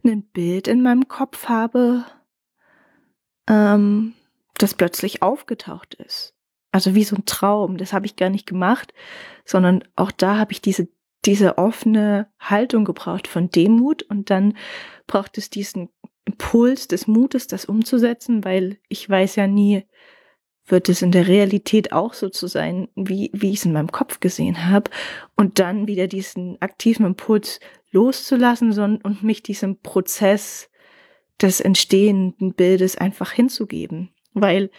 ein 0.05 0.23
Bild 0.23 0.69
in 0.69 0.83
meinem 0.83 1.09
Kopf 1.09 1.49
habe, 1.49 2.05
ähm, 3.49 4.15
das 4.59 4.75
plötzlich 4.75 5.23
aufgetaucht 5.23 5.95
ist. 5.95 6.35
Also 6.73 6.95
wie 6.95 7.05
so 7.05 7.17
ein 7.17 7.25
Traum. 7.25 7.79
Das 7.79 7.93
habe 7.93 8.07
ich 8.07 8.17
gar 8.17 8.31
nicht 8.31 8.47
gemacht, 8.47 8.93
sondern 9.45 9.85
auch 9.97 10.11
da 10.11 10.37
habe 10.37 10.53
ich 10.53 10.61
diese 10.61 10.89
diese 11.25 11.59
offene 11.59 12.29
Haltung 12.39 12.85
gebraucht 12.85 13.29
von 13.29 13.49
Demut 13.49 14.03
und 14.03 14.31
dann 14.31 14.57
braucht 15.07 15.39
es 15.39 15.51
diesen 15.51 15.89
Impuls 16.25 16.89
des 16.89 17.07
Mutes, 17.07 17.47
das 17.47 17.65
umzusetzen, 17.65 18.45
weil 18.45 18.79
ich 18.89 19.09
weiß 19.09 19.37
ja 19.37 19.47
nie, 19.47 19.85
wird 20.67 20.89
es 20.89 21.03
in 21.03 21.13
der 21.13 21.29
Realität 21.29 21.93
auch 21.93 22.15
so 22.15 22.31
zu 22.31 22.47
sein, 22.47 22.89
wie, 22.95 23.31
wie 23.35 23.51
ich 23.51 23.59
es 23.59 23.65
in 23.67 23.73
meinem 23.73 23.93
Kopf 23.93 24.21
gesehen 24.21 24.67
habe. 24.71 24.91
Und 25.37 25.59
dann 25.59 25.87
wieder 25.87 26.07
diesen 26.07 26.57
aktiven 26.61 27.05
Impuls 27.05 27.61
loszulassen 27.91 28.73
und 29.03 29.23
mich 29.23 29.43
diesem 29.43 29.81
Prozess 29.81 30.71
des 31.41 31.61
entstehenden 31.61 32.55
Bildes 32.55 32.97
einfach 32.97 33.33
hinzugeben. 33.33 34.11
Weil 34.33 34.71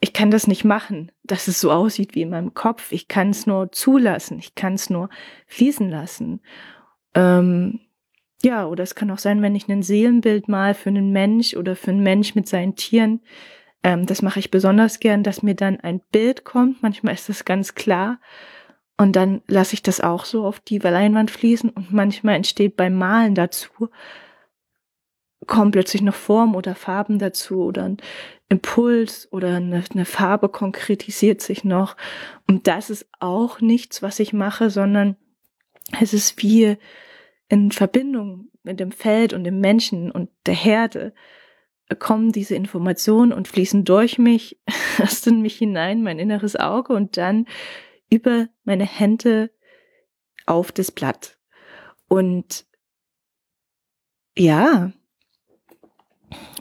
ich 0.00 0.12
kann 0.12 0.30
das 0.30 0.46
nicht 0.46 0.64
machen, 0.64 1.10
dass 1.22 1.48
es 1.48 1.60
so 1.60 1.72
aussieht 1.72 2.14
wie 2.14 2.22
in 2.22 2.30
meinem 2.30 2.52
Kopf. 2.52 2.92
Ich 2.92 3.08
kann 3.08 3.30
es 3.30 3.46
nur 3.46 3.72
zulassen, 3.72 4.38
ich 4.38 4.54
kann 4.54 4.74
es 4.74 4.90
nur 4.90 5.08
fließen 5.46 5.88
lassen. 5.88 6.42
Ähm, 7.14 7.80
ja, 8.42 8.66
oder 8.66 8.82
es 8.82 8.94
kann 8.94 9.10
auch 9.10 9.18
sein, 9.18 9.42
wenn 9.42 9.54
ich 9.54 9.68
ein 9.68 9.82
Seelenbild 9.82 10.48
mal 10.48 10.74
für 10.74 10.90
einen 10.90 11.12
Mensch 11.12 11.54
oder 11.54 11.74
für 11.76 11.90
einen 11.90 12.02
Mensch 12.02 12.34
mit 12.34 12.48
seinen 12.48 12.76
Tieren, 12.76 13.20
ähm, 13.82 14.06
das 14.06 14.20
mache 14.22 14.40
ich 14.40 14.50
besonders 14.50 15.00
gern, 15.00 15.22
dass 15.22 15.42
mir 15.42 15.54
dann 15.54 15.80
ein 15.80 16.00
Bild 16.10 16.44
kommt. 16.44 16.82
Manchmal 16.82 17.14
ist 17.14 17.28
das 17.28 17.44
ganz 17.44 17.74
klar. 17.74 18.18
Und 18.98 19.14
dann 19.14 19.42
lasse 19.46 19.74
ich 19.74 19.82
das 19.82 20.00
auch 20.00 20.24
so 20.24 20.44
auf 20.44 20.58
die 20.58 20.78
Leinwand 20.78 21.30
fließen 21.30 21.70
und 21.70 21.92
manchmal 21.92 22.34
entsteht 22.34 22.76
beim 22.76 22.94
Malen 22.94 23.34
dazu, 23.34 23.90
kommen 25.46 25.70
plötzlich 25.70 26.02
noch 26.02 26.14
Form 26.14 26.56
oder 26.56 26.74
Farben 26.74 27.18
dazu 27.18 27.62
oder 27.62 27.84
ein 27.84 27.98
Impuls 28.48 29.28
oder 29.32 29.56
eine, 29.56 29.84
eine, 29.92 30.04
Farbe 30.04 30.48
konkretisiert 30.48 31.40
sich 31.40 31.62
noch. 31.62 31.96
Und 32.48 32.66
das 32.66 32.90
ist 32.90 33.06
auch 33.20 33.60
nichts, 33.60 34.02
was 34.02 34.18
ich 34.18 34.32
mache, 34.32 34.70
sondern 34.70 35.16
es 36.00 36.12
ist 36.12 36.42
wie 36.42 36.78
in 37.48 37.70
Verbindung 37.70 38.50
mit 38.62 38.80
dem 38.80 38.92
Feld 38.92 39.32
und 39.32 39.44
dem 39.44 39.60
Menschen 39.60 40.10
und 40.10 40.30
der 40.46 40.54
Herde 40.54 41.14
kommen 41.98 42.32
diese 42.32 42.56
Informationen 42.56 43.32
und 43.32 43.46
fließen 43.46 43.84
durch 43.84 44.18
mich, 44.18 44.58
erst 44.98 45.26
in 45.26 45.40
mich 45.40 45.56
hinein, 45.56 46.02
mein 46.02 46.18
inneres 46.18 46.56
Auge 46.56 46.92
und 46.92 47.16
dann 47.16 47.46
über 48.10 48.48
meine 48.64 48.84
Hände 48.84 49.50
auf 50.46 50.72
das 50.72 50.90
Blatt. 50.90 51.38
Und 52.08 52.66
ja, 54.36 54.92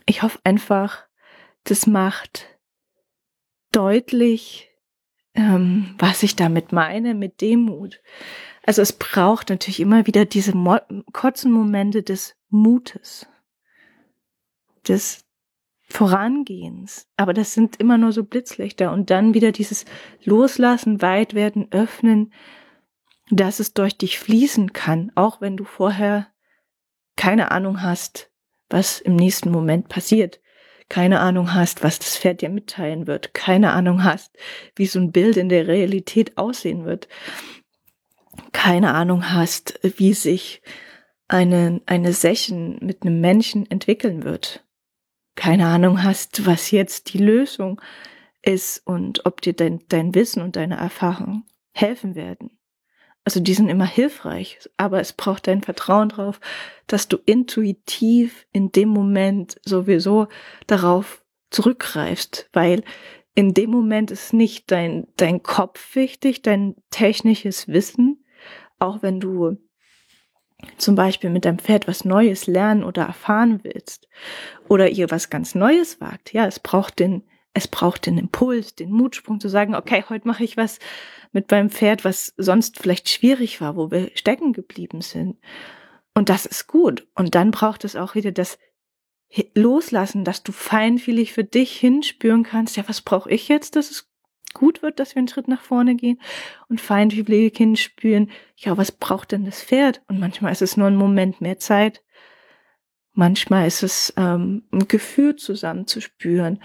ich 0.06 0.22
hoffe 0.22 0.40
einfach, 0.44 1.06
das 1.64 1.88
macht 1.88 2.60
deutlich, 3.72 4.72
ähm, 5.34 5.96
was 5.98 6.24
ich 6.24 6.36
damit 6.36 6.72
meine 6.72 7.14
mit 7.14 7.42
Demut. 7.42 8.02
Also 8.66 8.82
es 8.82 8.94
braucht 8.94 9.50
natürlich 9.50 9.80
immer 9.80 10.08
wieder 10.08 10.26
diese 10.26 10.56
Mo 10.56 10.78
kurzen 11.14 11.52
Momente 11.52 12.02
des 12.02 12.36
Mutes, 12.50 13.28
des 14.88 15.24
Vorangehens. 15.88 17.08
Aber 17.16 17.36
das 17.36 17.54
sind 17.54 17.76
immer 17.80 18.00
nur 18.00 18.12
so 18.12 18.24
Blitzlichter 18.24 18.92
und 18.92 19.12
dann 19.12 19.36
wieder 19.36 19.52
dieses 19.52 19.86
Loslassen, 20.24 21.04
weit 21.04 21.36
werden, 21.36 21.68
öffnen, 21.72 22.34
dass 23.30 23.60
es 23.60 23.76
durch 23.76 24.00
dich 24.00 24.18
fließen 24.18 24.74
kann, 24.74 25.12
auch 25.14 25.42
wenn 25.42 25.58
du 25.58 25.64
vorher 25.64 26.28
keine 27.16 27.52
Ahnung 27.52 27.84
hast, 27.84 28.32
was 28.68 29.00
im 29.00 29.16
nächsten 29.16 29.52
Moment 29.52 29.90
passiert. 29.90 30.42
Keine 30.90 31.20
Ahnung 31.20 31.54
hast, 31.54 31.84
was 31.84 32.00
das 32.00 32.18
Pferd 32.18 32.42
dir 32.42 32.50
mitteilen 32.50 33.06
wird. 33.06 33.34
Keine 33.36 33.74
Ahnung 33.74 34.04
hast, 34.04 34.36
wie 34.76 34.86
so 34.88 35.00
ein 35.00 35.12
Bild 35.12 35.38
in 35.38 35.50
der 35.50 35.68
Realität 35.68 36.38
aussehen 36.38 36.86
wird 36.86 37.08
keine 38.52 38.94
Ahnung 38.94 39.32
hast, 39.32 39.80
wie 39.84 40.14
sich 40.14 40.62
eine, 41.28 41.82
eine 41.86 42.14
Session 42.14 42.78
mit 42.82 43.04
einem 43.04 43.22
Menschen 43.22 43.70
entwickeln 43.70 44.24
wird. 44.24 44.66
Keine 45.36 45.68
Ahnung 45.68 46.04
hast, 46.04 46.46
was 46.46 46.72
jetzt 46.72 47.14
die 47.14 47.18
Lösung 47.18 47.82
ist 48.42 48.86
und 48.86 49.26
ob 49.26 49.42
dir 49.42 49.54
dein, 49.54 49.82
dein 49.90 50.16
Wissen 50.16 50.42
und 50.42 50.56
deine 50.56 50.78
Erfahrung 50.78 51.44
helfen 51.74 52.16
werden. 52.16 52.58
Also 53.24 53.40
die 53.40 53.56
sind 53.56 53.70
immer 53.70 53.88
hilfreich, 53.88 54.60
aber 54.78 55.00
es 55.00 55.12
braucht 55.12 55.48
dein 55.48 55.64
Vertrauen 55.64 56.10
drauf, 56.10 56.40
dass 56.86 57.08
du 57.08 57.18
intuitiv 57.26 58.46
in 58.52 58.72
dem 58.72 58.90
Moment 58.90 59.60
sowieso 59.66 60.28
darauf 60.68 61.24
zurückgreifst, 61.50 62.50
weil 62.54 62.84
in 63.34 63.54
dem 63.54 63.72
Moment 63.72 64.12
ist 64.12 64.32
nicht 64.32 64.72
dein, 64.72 65.08
dein 65.18 65.42
Kopf 65.42 65.96
wichtig, 65.96 66.44
dein 66.44 66.76
technisches 66.92 67.68
Wissen, 67.68 68.24
auch 68.80 69.02
wenn 69.02 69.20
du 69.20 69.58
zum 70.78 70.96
Beispiel 70.96 71.30
mit 71.30 71.46
deinem 71.46 71.60
Pferd 71.60 71.88
was 71.88 72.06
Neues 72.06 72.48
lernen 72.48 72.84
oder 72.84 73.04
erfahren 73.04 73.60
willst 73.64 74.08
oder 74.68 74.90
ihr 74.90 75.12
was 75.12 75.30
ganz 75.30 75.56
Neues 75.56 76.00
wagt, 76.02 76.34
ja, 76.34 76.46
es 76.46 76.60
braucht 76.60 77.00
den, 77.00 77.24
es 77.54 77.68
braucht 77.68 78.06
den 78.06 78.18
Impuls, 78.18 78.76
den 78.76 78.92
Mutsprung 78.92 79.40
zu 79.40 79.50
sagen, 79.50 79.76
okay, 79.76 80.04
heute 80.10 80.28
mache 80.28 80.44
ich 80.44 80.58
was 80.58 80.80
mit 81.32 81.52
meinem 81.52 81.70
Pferd, 81.70 82.06
was 82.06 82.34
sonst 82.38 82.80
vielleicht 82.80 83.10
schwierig 83.10 83.62
war, 83.62 83.76
wo 83.76 83.92
wir 83.92 84.12
stecken 84.16 84.54
geblieben 84.54 85.02
sind. 85.02 85.38
Und 86.14 86.30
das 86.30 86.46
ist 86.46 86.68
gut. 86.68 87.08
Und 87.16 87.36
dann 87.36 87.52
braucht 87.52 87.84
es 87.84 87.96
auch 87.96 88.16
wieder 88.16 88.32
das 88.32 88.58
Loslassen, 89.54 90.24
dass 90.24 90.44
du 90.44 90.54
feinfühlig 90.54 91.34
für 91.34 91.44
dich 91.44 91.78
hinspüren 91.78 92.44
kannst, 92.44 92.78
ja, 92.78 92.84
was 92.88 93.02
brauche 93.02 93.30
ich 93.30 93.50
jetzt, 93.50 93.76
dass 93.76 93.92
es 93.92 94.10
gut 94.56 94.82
wird, 94.82 95.00
dass 95.00 95.14
wir 95.14 95.20
einen 95.20 95.28
Schritt 95.28 95.48
nach 95.48 95.62
vorne 95.62 95.96
gehen 95.96 96.20
und 96.68 96.82
feinfühlig 96.82 97.56
hinspüren, 97.56 98.32
ja, 98.56 98.76
was 98.78 98.92
braucht 98.92 99.32
denn 99.32 99.46
das 99.46 99.62
Pferd? 99.64 100.02
Und 100.08 100.20
manchmal 100.20 100.52
ist 100.52 100.64
es 100.64 100.78
nur 100.78 100.88
ein 100.88 100.96
Moment 100.96 101.42
mehr 101.42 101.60
Zeit. 101.60 102.02
Manchmal 103.14 103.68
ist 103.68 103.84
es 103.84 104.14
ähm, 104.18 104.64
ein 104.72 104.88
Gefühl 104.88 105.36
zusammen 105.36 105.86
zu 105.86 106.02
spüren. 106.02 106.60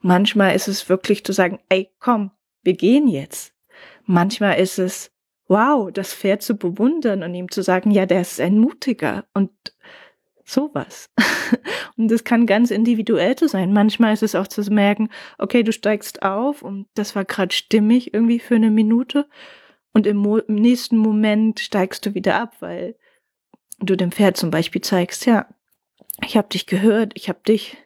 Manchmal 0.00 0.56
ist 0.56 0.66
es 0.66 0.88
wirklich 0.88 1.24
zu 1.24 1.32
sagen, 1.32 1.60
ey, 1.68 1.90
komm, 2.00 2.32
wir 2.62 2.74
gehen 2.74 3.06
jetzt. 3.06 3.54
Manchmal 4.04 4.58
ist 4.58 4.78
es, 4.78 5.12
wow, 5.46 5.90
das 5.92 6.12
Pferd 6.12 6.42
zu 6.42 6.56
bewundern 6.56 7.22
und 7.22 7.34
ihm 7.34 7.50
zu 7.50 7.62
sagen, 7.62 7.90
ja, 7.90 8.06
der 8.06 8.22
ist 8.22 8.40
ein 8.40 8.58
Mutiger 8.58 9.24
und 9.34 9.50
sowas. 10.44 11.10
Und 11.96 12.08
das 12.10 12.24
kann 12.24 12.46
ganz 12.46 12.70
individuell 12.70 13.36
zu 13.36 13.48
sein. 13.48 13.72
Manchmal 13.72 14.12
ist 14.12 14.22
es 14.22 14.34
auch 14.34 14.48
zu 14.48 14.62
merken, 14.72 15.10
okay, 15.38 15.62
du 15.62 15.72
steigst 15.72 16.22
auf 16.22 16.62
und 16.62 16.88
das 16.94 17.14
war 17.14 17.24
gerade 17.24 17.54
stimmig 17.54 18.12
irgendwie 18.12 18.40
für 18.40 18.56
eine 18.56 18.70
Minute 18.70 19.28
und 19.92 20.06
im, 20.06 20.16
Mo 20.16 20.38
im 20.38 20.56
nächsten 20.56 20.96
Moment 20.96 21.60
steigst 21.60 22.04
du 22.04 22.14
wieder 22.14 22.34
ab, 22.34 22.56
weil 22.60 22.96
du 23.78 23.96
dem 23.96 24.10
Pferd 24.10 24.36
zum 24.36 24.50
Beispiel 24.50 24.80
zeigst, 24.80 25.24
ja, 25.24 25.46
ich 26.24 26.36
habe 26.36 26.48
dich 26.48 26.66
gehört, 26.66 27.12
ich 27.14 27.28
habe 27.28 27.40
dich 27.46 27.76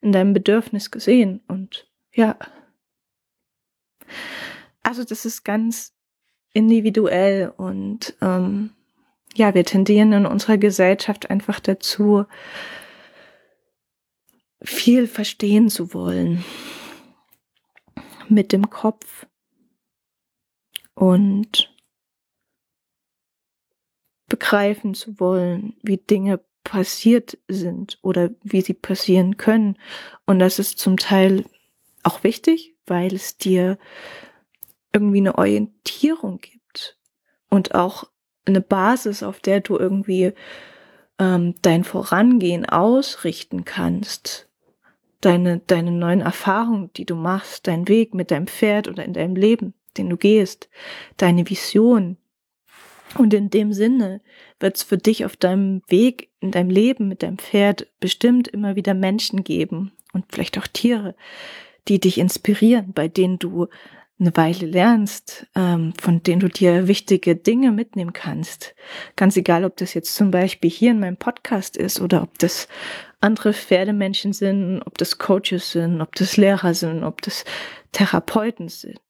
in 0.00 0.12
deinem 0.12 0.32
Bedürfnis 0.32 0.90
gesehen 0.90 1.42
und 1.46 1.88
ja. 2.12 2.38
Also 4.82 5.04
das 5.04 5.26
ist 5.26 5.44
ganz 5.44 5.94
individuell 6.52 7.52
und 7.54 8.16
ähm, 8.22 8.70
ja, 9.36 9.54
wir 9.54 9.64
tendieren 9.64 10.12
in 10.12 10.26
unserer 10.26 10.58
Gesellschaft 10.58 11.30
einfach 11.30 11.60
dazu, 11.60 12.24
viel 14.62 15.06
verstehen 15.06 15.68
zu 15.68 15.92
wollen 15.92 16.44
mit 18.28 18.52
dem 18.52 18.70
Kopf 18.70 19.26
und 20.94 21.72
begreifen 24.28 24.94
zu 24.94 25.20
wollen, 25.20 25.76
wie 25.82 25.98
Dinge 25.98 26.40
passiert 26.64 27.38
sind 27.46 27.98
oder 28.02 28.30
wie 28.42 28.60
sie 28.60 28.74
passieren 28.74 29.36
können. 29.36 29.78
Und 30.24 30.40
das 30.40 30.58
ist 30.58 30.78
zum 30.78 30.96
Teil 30.96 31.44
auch 32.02 32.24
wichtig, 32.24 32.74
weil 32.86 33.14
es 33.14 33.36
dir 33.36 33.78
irgendwie 34.92 35.18
eine 35.18 35.38
Orientierung 35.38 36.40
gibt 36.40 36.98
und 37.50 37.74
auch 37.74 38.10
eine 38.46 38.60
Basis, 38.60 39.22
auf 39.22 39.40
der 39.40 39.60
du 39.60 39.78
irgendwie 39.78 40.32
ähm, 41.18 41.54
dein 41.62 41.84
Vorangehen 41.84 42.66
ausrichten 42.66 43.64
kannst. 43.64 44.48
Deine, 45.20 45.60
deine 45.66 45.92
neuen 45.92 46.20
Erfahrungen, 46.20 46.90
die 46.96 47.06
du 47.06 47.16
machst, 47.16 47.66
dein 47.66 47.88
Weg 47.88 48.14
mit 48.14 48.30
deinem 48.30 48.46
Pferd 48.46 48.86
oder 48.86 49.04
in 49.04 49.14
deinem 49.14 49.34
Leben, 49.34 49.74
den 49.96 50.10
du 50.10 50.16
gehst, 50.16 50.68
deine 51.16 51.48
Vision, 51.48 52.18
und 53.18 53.32
in 53.32 53.50
dem 53.50 53.72
Sinne 53.72 54.20
wird 54.60 54.76
es 54.76 54.82
für 54.82 54.98
dich 54.98 55.24
auf 55.24 55.36
deinem 55.36 55.82
Weg, 55.88 56.30
in 56.40 56.50
deinem 56.50 56.70
Leben 56.70 57.08
mit 57.08 57.22
deinem 57.22 57.38
Pferd 57.38 57.86
bestimmt 58.00 58.48
immer 58.48 58.76
wieder 58.76 58.94
Menschen 58.94 59.44
geben 59.44 59.92
und 60.12 60.26
vielleicht 60.30 60.58
auch 60.58 60.66
Tiere, 60.66 61.14
die 61.88 62.00
dich 62.00 62.18
inspirieren, 62.18 62.92
bei 62.92 63.08
denen 63.08 63.38
du 63.38 63.68
eine 64.18 64.34
Weile 64.36 64.66
lernst, 64.66 65.46
ähm, 65.54 65.92
von 66.00 66.22
denen 66.22 66.40
du 66.40 66.48
dir 66.48 66.88
wichtige 66.88 67.36
Dinge 67.36 67.70
mitnehmen 67.70 68.14
kannst. 68.14 68.74
Ganz 69.14 69.36
egal, 69.36 69.64
ob 69.64 69.76
das 69.76 69.92
jetzt 69.92 70.14
zum 70.14 70.30
Beispiel 70.30 70.70
hier 70.70 70.92
in 70.92 71.00
meinem 71.00 71.18
Podcast 71.18 71.76
ist 71.76 72.00
oder 72.00 72.22
ob 72.22 72.38
das 72.38 72.68
andere 73.20 73.52
Pferdemenschen 73.52 74.32
sind, 74.32 74.82
ob 74.86 74.96
das 74.96 75.18
Coaches 75.18 75.72
sind, 75.72 76.00
ob 76.00 76.14
das 76.14 76.36
Lehrer 76.36 76.72
sind, 76.72 77.04
ob 77.04 77.20
das 77.22 77.44
Therapeuten 77.92 78.68
sind. 78.68 79.00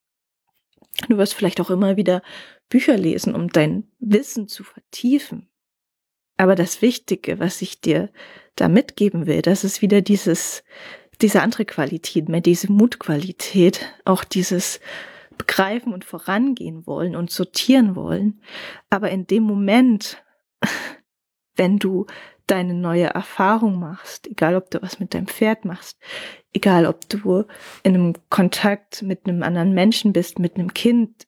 Du 1.08 1.18
wirst 1.18 1.34
vielleicht 1.34 1.60
auch 1.60 1.70
immer 1.70 1.96
wieder 1.96 2.22
Bücher 2.68 2.96
lesen, 2.96 3.34
um 3.34 3.48
dein 3.48 3.84
Wissen 4.00 4.48
zu 4.48 4.64
vertiefen. 4.64 5.48
Aber 6.36 6.54
das 6.54 6.82
Wichtige, 6.82 7.38
was 7.38 7.62
ich 7.62 7.80
dir 7.80 8.10
da 8.56 8.68
mitgeben 8.68 9.26
will, 9.26 9.42
das 9.42 9.64
ist 9.64 9.82
wieder 9.82 10.00
dieses, 10.00 10.64
diese 11.22 11.42
andere 11.42 11.64
Qualität, 11.64 12.28
mehr 12.28 12.40
diese 12.40 12.70
Mutqualität, 12.70 13.86
auch 14.04 14.24
dieses 14.24 14.80
begreifen 15.38 15.92
und 15.92 16.04
vorangehen 16.04 16.86
wollen 16.86 17.16
und 17.16 17.30
sortieren 17.30 17.94
wollen. 17.96 18.40
Aber 18.90 19.10
in 19.10 19.26
dem 19.26 19.42
Moment, 19.42 20.22
wenn 21.56 21.78
du 21.78 22.06
deine 22.46 22.74
neue 22.74 23.06
Erfahrung 23.06 23.78
machst, 23.78 24.28
egal 24.28 24.54
ob 24.54 24.70
du 24.70 24.80
was 24.80 25.00
mit 25.00 25.14
deinem 25.14 25.26
Pferd 25.26 25.64
machst, 25.64 25.98
egal 26.52 26.86
ob 26.86 27.08
du 27.08 27.44
in 27.82 27.94
einem 27.94 28.14
Kontakt 28.30 29.02
mit 29.02 29.26
einem 29.26 29.42
anderen 29.42 29.72
Menschen 29.72 30.12
bist, 30.12 30.38
mit 30.38 30.54
einem 30.56 30.72
Kind, 30.72 31.26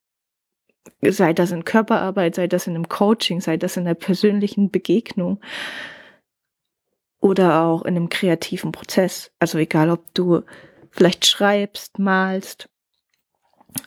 sei 1.02 1.33
das 1.33 1.50
in 1.50 1.64
Körperarbeit, 1.64 2.35
sei 2.35 2.47
das 2.47 2.66
in 2.66 2.75
einem 2.75 2.88
Coaching, 2.88 3.40
sei 3.40 3.57
das 3.57 3.76
in 3.76 3.87
einer 3.87 3.95
persönlichen 3.95 4.71
Begegnung 4.71 5.40
oder 7.21 7.63
auch 7.63 7.83
in 7.83 7.97
einem 7.97 8.09
kreativen 8.09 8.73
Prozess. 8.73 9.31
Also 9.39 9.59
egal, 9.59 9.91
ob 9.91 10.13
du 10.15 10.43
vielleicht 10.91 11.27
schreibst, 11.27 11.99
malst, 11.99 12.69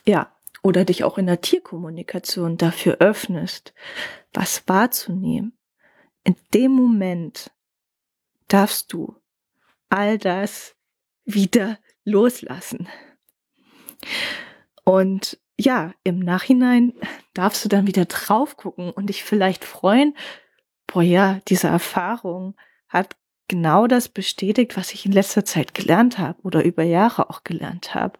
ja, 0.04 0.32
oder 0.62 0.84
dich 0.84 1.04
auch 1.04 1.18
in 1.18 1.26
der 1.26 1.40
Tierkommunikation 1.40 2.56
dafür 2.56 2.98
öffnest, 3.00 3.74
was 4.32 4.62
wahrzunehmen. 4.68 5.56
In 6.24 6.36
dem 6.54 6.72
Moment 6.72 7.50
darfst 8.48 8.92
du 8.92 9.16
all 9.88 10.18
das 10.18 10.76
wieder 11.24 11.78
loslassen. 12.04 12.88
Und 14.84 15.38
ja, 15.58 15.94
im 16.04 16.18
Nachhinein 16.18 16.94
darfst 17.34 17.64
du 17.64 17.68
dann 17.68 17.86
wieder 17.86 18.04
drauf 18.04 18.56
gucken 18.56 18.90
und 18.90 19.06
dich 19.06 19.24
vielleicht 19.24 19.64
freuen, 19.64 20.16
boah 20.86 21.02
ja, 21.02 21.40
diese 21.48 21.68
Erfahrung 21.68 22.56
hat 22.88 23.16
genau 23.48 23.86
das 23.86 24.08
bestätigt, 24.08 24.76
was 24.76 24.92
ich 24.92 25.06
in 25.06 25.12
letzter 25.12 25.44
Zeit 25.44 25.74
gelernt 25.74 26.18
habe 26.18 26.40
oder 26.42 26.64
über 26.64 26.82
Jahre 26.82 27.30
auch 27.30 27.44
gelernt 27.44 27.94
habe. 27.94 28.18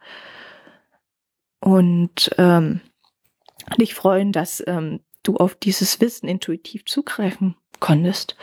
Und 1.60 2.30
ähm, 2.38 2.80
dich 3.78 3.94
freuen, 3.94 4.32
dass 4.32 4.62
ähm, 4.66 5.00
du 5.22 5.36
auf 5.36 5.54
dieses 5.54 6.00
Wissen 6.00 6.28
intuitiv 6.28 6.84
zugreifen 6.86 7.56
konntest. 7.80 8.36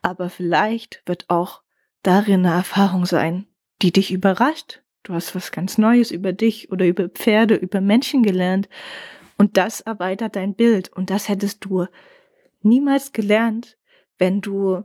Aber 0.00 0.30
vielleicht 0.30 1.02
wird 1.06 1.28
auch 1.28 1.62
darin 2.02 2.46
eine 2.46 2.56
Erfahrung 2.56 3.06
sein, 3.06 3.46
die 3.82 3.92
dich 3.92 4.10
überrascht 4.10 4.82
Du 5.02 5.14
hast 5.14 5.34
was 5.34 5.50
ganz 5.50 5.78
Neues 5.78 6.10
über 6.12 6.32
dich 6.32 6.70
oder 6.70 6.86
über 6.86 7.08
Pferde, 7.08 7.54
über 7.54 7.80
Menschen 7.80 8.22
gelernt. 8.22 8.68
Und 9.36 9.56
das 9.56 9.80
erweitert 9.80 10.36
dein 10.36 10.54
Bild. 10.54 10.92
Und 10.92 11.10
das 11.10 11.28
hättest 11.28 11.64
du 11.64 11.86
niemals 12.62 13.12
gelernt, 13.12 13.78
wenn 14.18 14.40
du 14.40 14.84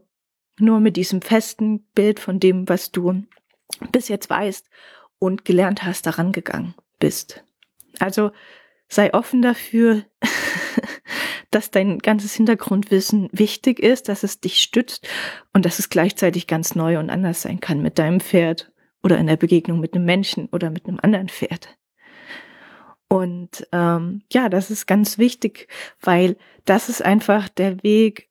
nur 0.60 0.80
mit 0.80 0.98
diesem 0.98 1.22
festen 1.22 1.86
Bild 1.94 2.20
von 2.20 2.40
dem, 2.40 2.68
was 2.68 2.92
du 2.92 3.24
bis 3.92 4.08
jetzt 4.08 4.30
weißt 4.30 4.70
und 5.20 5.46
gelernt 5.46 5.84
hast, 5.84 6.06
daran 6.06 6.32
gegangen 6.32 6.76
bist. 7.00 7.44
Also 8.00 8.32
sei 8.88 9.14
offen 9.14 9.42
dafür, 9.42 10.04
dass 11.52 11.72
dein 11.72 12.00
ganzes 12.00 12.34
Hintergrundwissen 12.34 13.30
wichtig 13.32 13.80
ist, 13.80 14.10
dass 14.10 14.24
es 14.24 14.40
dich 14.40 14.60
stützt 14.60 15.08
und 15.54 15.66
dass 15.66 15.80
es 15.80 15.90
gleichzeitig 15.90 16.48
ganz 16.48 16.76
neu 16.76 17.00
und 17.00 17.10
anders 17.10 17.42
sein 17.42 17.60
kann 17.60 17.82
mit 17.82 18.00
deinem 18.00 18.20
Pferd 18.20 18.72
oder 19.04 19.18
in 19.18 19.28
der 19.28 19.38
Begegnung 19.38 19.80
mit 19.80 19.94
einem 19.94 20.06
Menschen 20.06 20.48
oder 20.48 20.70
mit 20.70 20.88
einem 20.88 21.00
anderen 21.02 21.30
Pferd. 21.30 21.78
Und 23.10 23.66
ähm, 23.72 24.24
ja, 24.32 24.50
das 24.50 24.70
ist 24.70 24.86
ganz 24.86 25.18
wichtig, 25.18 25.70
weil 26.02 26.36
das 26.66 26.90
ist 26.90 27.02
einfach 27.02 27.48
der 27.48 27.82
Weg, 27.84 28.27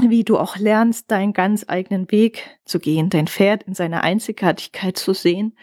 wie 0.00 0.24
du 0.24 0.38
auch 0.38 0.56
lernst, 0.56 1.10
deinen 1.10 1.32
ganz 1.32 1.64
eigenen 1.66 2.10
Weg 2.10 2.58
zu 2.64 2.78
gehen, 2.78 3.10
dein 3.10 3.26
Pferd 3.26 3.62
in 3.64 3.74
seiner 3.74 4.02
Einzigartigkeit 4.02 4.96
zu 4.96 5.14
sehen 5.14 5.56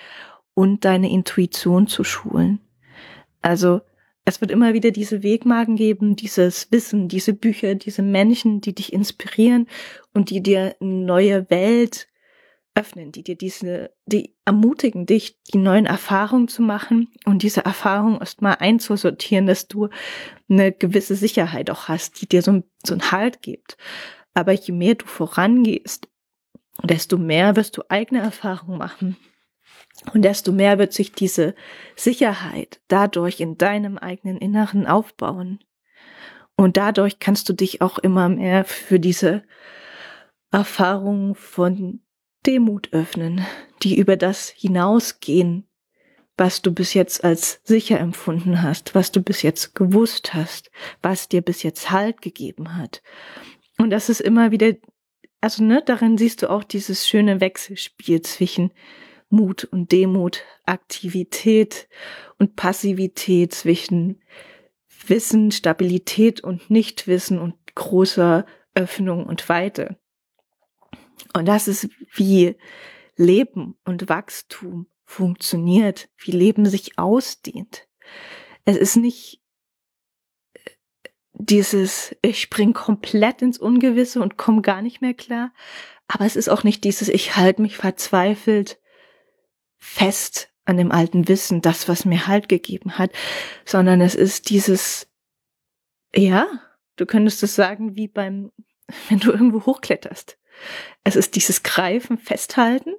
und 0.54 0.86
deine 0.86 1.12
Intuition 1.12 1.88
zu 1.88 2.04
schulen. 2.04 2.60
Also 3.42 3.82
es 4.26 4.42
wird 4.42 4.50
immer 4.50 4.74
wieder 4.74 4.90
diese 4.90 5.22
Wegmagen 5.22 5.76
geben, 5.76 6.16
dieses 6.16 6.72
Wissen, 6.72 7.08
diese 7.08 7.34
Bücher, 7.34 7.76
diese 7.76 8.02
Menschen, 8.02 8.60
die 8.60 8.74
dich 8.74 8.92
inspirieren 8.92 9.68
und 10.14 10.32
die 10.32 10.42
dir 10.42 10.76
eine 10.82 11.06
neue 11.06 11.50
Welt 11.52 12.08
öffnen, 12.76 13.12
die 13.12 13.24
dir 13.24 13.36
diese, 13.36 13.92
die 14.06 14.36
ermutigen 14.46 15.06
dich, 15.06 15.42
die 15.54 15.58
neuen 15.58 15.86
Erfahrungen 15.86 16.48
zu 16.48 16.62
machen 16.62 17.10
und 17.26 17.42
diese 17.42 17.66
Erfahrungen 17.66 18.20
erstmal 18.20 18.58
einzusortieren, 18.60 19.48
dass 19.48 19.68
du 19.68 19.90
eine 20.50 20.72
gewisse 20.72 21.16
Sicherheit 21.16 21.70
auch 21.70 21.88
hast, 21.88 22.22
die 22.22 22.28
dir 22.28 22.42
so, 22.42 22.64
so 22.86 22.94
einen 22.94 23.12
Halt 23.12 23.42
gibt. 23.42 23.78
Aber 24.34 24.52
je 24.52 24.74
mehr 24.74 24.96
du 24.96 25.06
vorangehst, 25.06 26.10
desto 26.84 27.18
mehr 27.18 27.56
wirst 27.56 27.78
du 27.78 27.84
eigene 27.88 28.22
Erfahrungen 28.22 28.78
machen. 28.78 29.18
Und 30.14 30.24
desto 30.24 30.52
mehr 30.52 30.78
wird 30.78 30.92
sich 30.92 31.14
diese 31.14 31.56
Sicherheit 31.96 32.82
dadurch 32.90 33.40
in 33.40 33.58
deinem 33.58 33.98
eigenen 33.98 34.38
Inneren 34.38 34.86
aufbauen. 34.86 35.60
Und 36.58 36.78
dadurch 36.78 37.20
kannst 37.20 37.48
du 37.48 37.54
dich 37.54 37.82
auch 37.82 37.98
immer 37.98 38.28
mehr 38.28 38.66
für 38.66 39.00
diese 39.00 39.44
Erfahrung 40.52 41.36
von 41.36 42.05
Demut 42.46 42.94
öffnen, 42.94 43.46
die 43.82 43.98
über 43.98 44.18
das 44.18 44.50
hinausgehen, 44.50 45.68
was 46.38 46.62
du 46.62 46.74
bis 46.74 46.94
jetzt 46.94 47.24
als 47.24 47.62
sicher 47.64 48.00
empfunden 48.00 48.62
hast, 48.62 48.94
was 48.94 49.12
du 49.12 49.22
bis 49.22 49.42
jetzt 49.42 49.74
gewusst 49.74 50.34
hast, 50.34 50.70
was 51.02 51.30
dir 51.30 51.42
bis 51.42 51.64
jetzt 51.64 51.92
Halt 51.92 52.22
gegeben 52.22 52.78
hat. 52.78 53.02
Und 53.78 53.90
das 53.90 54.10
ist 54.10 54.22
immer 54.22 54.52
wieder, 54.52 54.74
also 55.42 55.64
ne, 55.64 55.82
darin 55.86 56.18
siehst 56.18 56.42
du 56.42 56.50
auch 56.50 56.64
dieses 56.64 57.08
schöne 57.08 57.42
Wechselspiel 57.42 58.22
zwischen 58.22 58.72
Mut 59.30 59.64
und 59.66 59.92
Demut, 59.92 60.44
Aktivität 60.66 61.88
und 62.38 62.56
Passivität, 62.56 63.54
zwischen 63.54 64.22
Wissen, 65.08 65.52
Stabilität 65.52 66.42
und 66.42 66.70
Nichtwissen 66.70 67.40
und 67.40 67.56
großer 67.76 68.46
Öffnung 68.76 69.26
und 69.26 69.48
Weite. 69.50 69.98
Und 71.34 71.46
das 71.46 71.68
ist, 71.68 71.90
wie 72.14 72.56
Leben 73.16 73.78
und 73.86 74.10
Wachstum 74.10 74.88
funktioniert, 75.06 76.10
wie 76.18 76.32
Leben 76.32 76.66
sich 76.66 76.98
ausdehnt. 76.98 77.88
Es 78.66 78.78
ist 78.78 78.96
nicht, 78.98 79.42
dieses, 81.34 82.16
ich 82.22 82.42
spring 82.42 82.74
komplett 82.74 83.42
ins 83.42 83.58
Ungewisse 83.58 84.22
und 84.22 84.38
komme 84.38 84.62
gar 84.62 84.82
nicht 84.82 85.02
mehr 85.02 85.14
klar. 85.14 85.54
Aber 86.08 86.26
es 86.26 86.36
ist 86.36 86.50
auch 86.50 86.64
nicht 86.64 86.84
dieses, 86.84 87.10
ich 87.10 87.36
halte 87.36 87.62
mich 87.62 87.78
verzweifelt 87.78 88.80
fest 89.78 90.50
an 90.66 90.78
dem 90.78 90.92
alten 90.92 91.28
Wissen, 91.28 91.62
das, 91.62 91.88
was 91.88 92.06
mir 92.06 92.28
Halt 92.28 92.50
gegeben 92.50 92.98
hat, 92.98 93.12
sondern 93.66 94.02
es 94.02 94.16
ist 94.16 94.50
dieses, 94.50 95.08
ja, 96.16 96.48
du 96.96 97.06
könntest 97.06 97.44
es 97.44 97.56
sagen, 97.56 97.96
wie 97.96 98.08
beim, 98.08 98.52
wenn 99.10 99.20
du 99.20 99.32
irgendwo 99.32 99.66
hochkletterst. 99.66 100.38
Es 101.04 101.16
ist 101.16 101.36
dieses 101.36 101.64
Greifen, 101.64 102.18
Festhalten, 102.18 102.94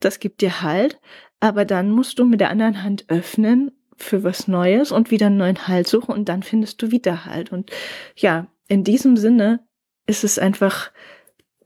das 0.00 0.20
gibt 0.20 0.40
dir 0.40 0.62
Halt, 0.62 1.00
aber 1.40 1.64
dann 1.64 1.90
musst 1.90 2.18
du 2.18 2.24
mit 2.24 2.40
der 2.40 2.50
anderen 2.50 2.82
Hand 2.82 3.04
öffnen 3.08 3.72
für 3.96 4.24
was 4.24 4.48
Neues 4.48 4.92
und 4.92 5.10
wieder 5.10 5.26
einen 5.26 5.36
neuen 5.36 5.68
Halt 5.68 5.86
suchen 5.86 6.14
und 6.14 6.28
dann 6.28 6.42
findest 6.42 6.82
du 6.82 6.90
wieder 6.90 7.26
Halt. 7.26 7.52
Und 7.52 7.70
ja, 8.16 8.46
in 8.68 8.84
diesem 8.84 9.16
Sinne 9.16 9.60
ist 10.06 10.24
es 10.24 10.38
einfach 10.38 10.90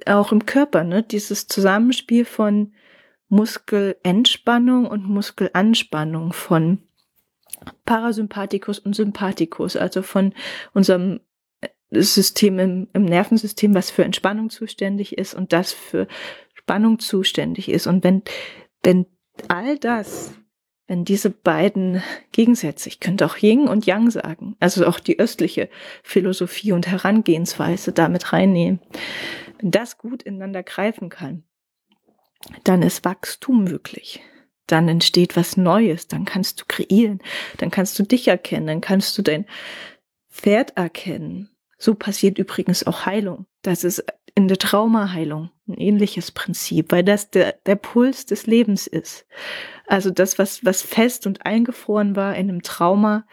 auch 0.07 0.33
im 0.33 0.47
Körper, 0.47 0.85
ne, 0.85 1.03
dieses 1.03 1.47
Zusammenspiel 1.47 2.25
von 2.25 2.73
Muskelentspannung 3.29 4.87
und 4.87 5.09
Muskelanspannung 5.09 6.33
von 6.33 6.79
Parasympathikus 7.85 8.79
und 8.79 8.95
Sympathikus, 8.95 9.77
also 9.77 10.03
von 10.03 10.33
unserem 10.73 11.21
System 11.91 12.59
im, 12.59 12.89
im 12.93 13.05
Nervensystem, 13.05 13.75
was 13.75 13.91
für 13.91 14.05
Entspannung 14.05 14.51
zuständig 14.51 15.17
ist 15.17 15.35
und 15.35 15.53
das 15.53 15.73
für 15.73 16.07
Spannung 16.55 16.99
zuständig 16.99 17.71
ist. 17.71 17.87
Und 17.87 18.05
wenn, 18.05 18.23
wenn 18.83 19.07
all 19.49 19.79
das, 19.79 20.35
wenn 20.87 21.05
diese 21.05 21.31
beiden 21.31 22.03
Gegensätze, 22.33 22.89
ich 22.89 23.01
könnte 23.01 23.25
auch 23.25 23.37
Yin 23.39 23.69
und 23.69 23.87
Yang 23.87 24.11
sagen, 24.11 24.57
also 24.61 24.87
auch 24.87 25.01
die 25.01 25.19
östliche 25.19 25.69
Philosophie 26.03 26.73
und 26.73 26.87
Herangehensweise 26.87 27.93
damit 27.93 28.33
reinnehmen, 28.33 28.81
wenn 29.59 29.71
das 29.71 29.99
gut 29.99 30.23
ineinander 30.23 30.63
greifen 30.63 31.09
kann, 31.09 31.45
dann 32.65 32.83
ist 32.83 33.05
Wachstum 33.05 33.65
möglich. 33.65 34.21
Dann 34.67 34.89
entsteht 34.89 35.37
was 35.37 35.57
Neues, 35.57 36.09
dann 36.09 36.27
kannst 36.27 36.61
du 36.61 36.65
kreieren, 36.69 37.21
dann 37.57 37.71
kannst 37.71 37.99
du 37.99 38.03
dich 38.03 38.29
erkennen, 38.29 38.67
dann 38.67 38.81
kannst 38.83 39.17
du 39.17 39.23
dein 39.23 39.47
Pferd 40.31 40.77
erkennen. 40.77 41.49
So 41.79 41.95
passiert 41.95 42.39
übrigens 42.39 42.87
auch 42.87 43.07
Heilung. 43.07 43.47
Das 43.63 43.85
ist 43.85 44.05
in 44.35 44.49
der 44.49 44.59
Traumaheilung 44.59 45.51
ein 45.67 45.75
ähnliches 45.75 46.33
Prinzip, 46.33 46.93
weil 46.93 47.05
das 47.05 47.31
der, 47.31 47.53
der 47.67 47.77
Puls 47.77 48.27
des 48.27 48.47
Lebens 48.47 48.87
ist. 48.87 49.27
Also 49.87 50.11
das, 50.11 50.39
was, 50.39 50.65
was 50.65 50.83
fest 50.83 51.27
und 51.27 51.47
eingefroren 51.47 52.17
war 52.17 52.35
in 52.37 52.49
einem 52.49 52.63
Trauma, 52.63 53.27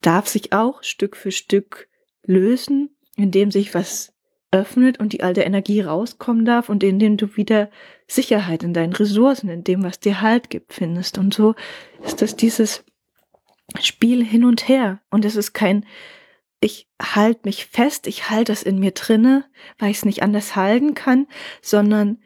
darf 0.00 0.28
sich 0.28 0.52
auch 0.52 0.82
Stück 0.82 1.16
für 1.16 1.32
Stück 1.32 1.88
lösen, 2.24 2.96
indem 3.16 3.50
sich 3.50 3.74
was 3.74 4.14
öffnet 4.52 5.00
und 5.00 5.12
die 5.12 5.22
alte 5.22 5.42
Energie 5.42 5.80
rauskommen 5.80 6.44
darf 6.44 6.68
und 6.68 6.82
indem 6.84 7.16
du 7.16 7.36
wieder 7.36 7.70
Sicherheit 8.06 8.62
in 8.62 8.74
deinen 8.74 8.92
Ressourcen, 8.92 9.48
in 9.48 9.64
dem, 9.64 9.82
was 9.82 10.00
dir 10.00 10.20
Halt 10.20 10.50
gibt, 10.50 10.72
findest. 10.72 11.18
Und 11.18 11.34
so 11.34 11.54
ist 12.04 12.22
das 12.22 12.36
dieses 12.36 12.84
Spiel 13.80 14.24
hin 14.24 14.44
und 14.44 14.68
her. 14.68 15.00
Und 15.10 15.24
es 15.24 15.36
ist 15.36 15.52
kein, 15.52 15.84
ich 16.60 16.88
halte 17.00 17.40
mich 17.44 17.66
fest, 17.66 18.06
ich 18.06 18.30
halte 18.30 18.52
das 18.52 18.62
in 18.62 18.78
mir 18.78 18.92
drinne, 18.92 19.44
weil 19.78 19.90
ich 19.90 19.98
es 19.98 20.04
nicht 20.04 20.22
anders 20.22 20.56
halten 20.56 20.94
kann, 20.94 21.26
sondern 21.60 22.18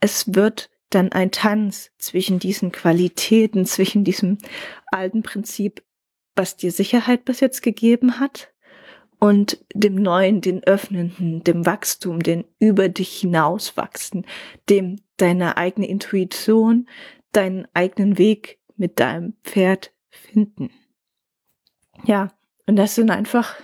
es 0.00 0.34
wird 0.34 0.70
dann 0.90 1.12
ein 1.12 1.30
Tanz 1.30 1.90
zwischen 1.98 2.38
diesen 2.38 2.72
Qualitäten, 2.72 3.66
zwischen 3.66 4.04
diesem 4.04 4.38
alten 4.86 5.22
Prinzip, 5.22 5.82
was 6.34 6.56
dir 6.56 6.72
Sicherheit 6.72 7.24
bis 7.24 7.40
jetzt 7.40 7.62
gegeben 7.62 8.20
hat, 8.20 8.52
und 9.18 9.64
dem 9.74 9.96
Neuen, 9.96 10.40
den 10.40 10.62
Öffnenden, 10.62 11.42
dem 11.42 11.66
Wachstum, 11.66 12.22
den 12.22 12.44
über 12.58 12.88
dich 12.88 13.18
hinauswachsen, 13.18 14.26
dem 14.68 15.00
deine 15.16 15.56
eigene 15.56 15.88
Intuition, 15.88 16.88
deinen 17.32 17.66
eigenen 17.74 18.18
Weg 18.18 18.60
mit 18.76 19.00
deinem 19.00 19.34
Pferd 19.42 19.92
finden. 20.08 20.70
Ja, 22.04 22.28
und 22.66 22.76
das 22.76 22.94
sind 22.94 23.10
einfach 23.10 23.56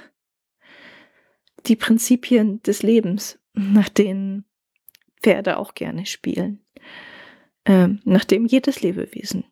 die 1.66 1.77
Prinzipien 1.77 2.62
des 2.62 2.83
Lebens, 2.83 3.38
nach 3.55 3.88
denen 3.88 4.44
Pferde 5.22 5.57
auch 5.59 5.74
gerne 5.74 6.07
spielen, 6.07 6.64
ähm, 7.64 8.00
nach 8.05 8.24
dem 8.24 8.46
jedes 8.46 8.83
Lebewesen 8.83 9.44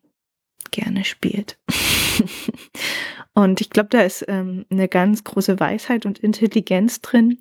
gerne 0.71 1.05
spielt. 1.05 1.57
Und 3.33 3.61
ich 3.61 3.69
glaube, 3.69 3.89
da 3.89 4.01
ist 4.01 4.25
ähm, 4.27 4.65
eine 4.69 4.87
ganz 4.87 5.23
große 5.23 5.59
Weisheit 5.59 6.05
und 6.05 6.19
Intelligenz 6.19 7.01
drin. 7.01 7.39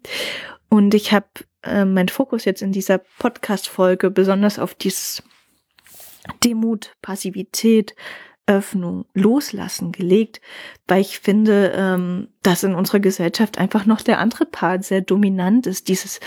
Und 0.71 0.95
ich 0.95 1.13
habe 1.13 1.27
äh, 1.63 1.85
meinen 1.85 2.09
Fokus 2.09 2.47
jetzt 2.47 2.63
in 2.63 2.73
dieser 2.73 2.99
Podcast-Folge 2.99 4.11
besonders 4.11 4.59
auf 4.59 4.75
dieses 4.75 5.23
Demut, 6.43 6.97
Passivität, 7.03 7.95
Öffnung, 8.47 9.07
Loslassen 9.15 9.93
gelegt, 9.93 10.41
weil 10.89 11.01
ich 11.01 11.21
finde, 11.21 11.73
ähm, 11.77 12.29
dass 12.43 12.65
in 12.65 12.75
unserer 12.75 12.99
Gesellschaft 13.01 13.59
einfach 13.59 13.87
noch 13.87 14.01
der 14.01 14.19
andere 14.19 14.47
Part 14.47 14.85
sehr 14.85 15.01
dominant 15.01 15.67
ist, 15.67 15.89
dieses 15.89 16.19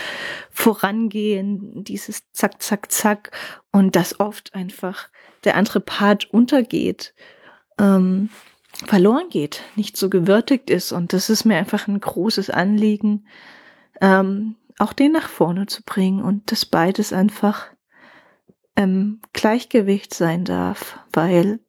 Vorangehen, 0.50 1.84
dieses 1.84 2.30
Zack, 2.32 2.62
Zack, 2.62 2.90
Zack 2.90 3.30
und 3.70 3.96
dass 3.96 4.18
oft 4.18 4.54
einfach 4.54 5.08
der 5.44 5.56
andere 5.56 5.80
Part 5.80 6.24
untergeht. 6.32 7.14
Ähm, 7.78 8.30
verloren 8.84 9.28
geht, 9.30 9.62
nicht 9.74 9.96
so 9.96 10.10
gewürdigt 10.10 10.70
ist. 10.70 10.92
Und 10.92 11.12
das 11.12 11.30
ist 11.30 11.44
mir 11.44 11.56
einfach 11.56 11.88
ein 11.88 12.00
großes 12.00 12.50
Anliegen, 12.50 13.26
ähm, 14.00 14.56
auch 14.78 14.92
den 14.92 15.12
nach 15.12 15.28
vorne 15.28 15.66
zu 15.66 15.82
bringen 15.82 16.22
und 16.22 16.50
dass 16.52 16.66
beides 16.66 17.12
einfach 17.12 17.66
ähm, 18.76 19.20
Gleichgewicht 19.32 20.12
sein 20.12 20.44
darf, 20.44 20.98
weil 21.12 21.60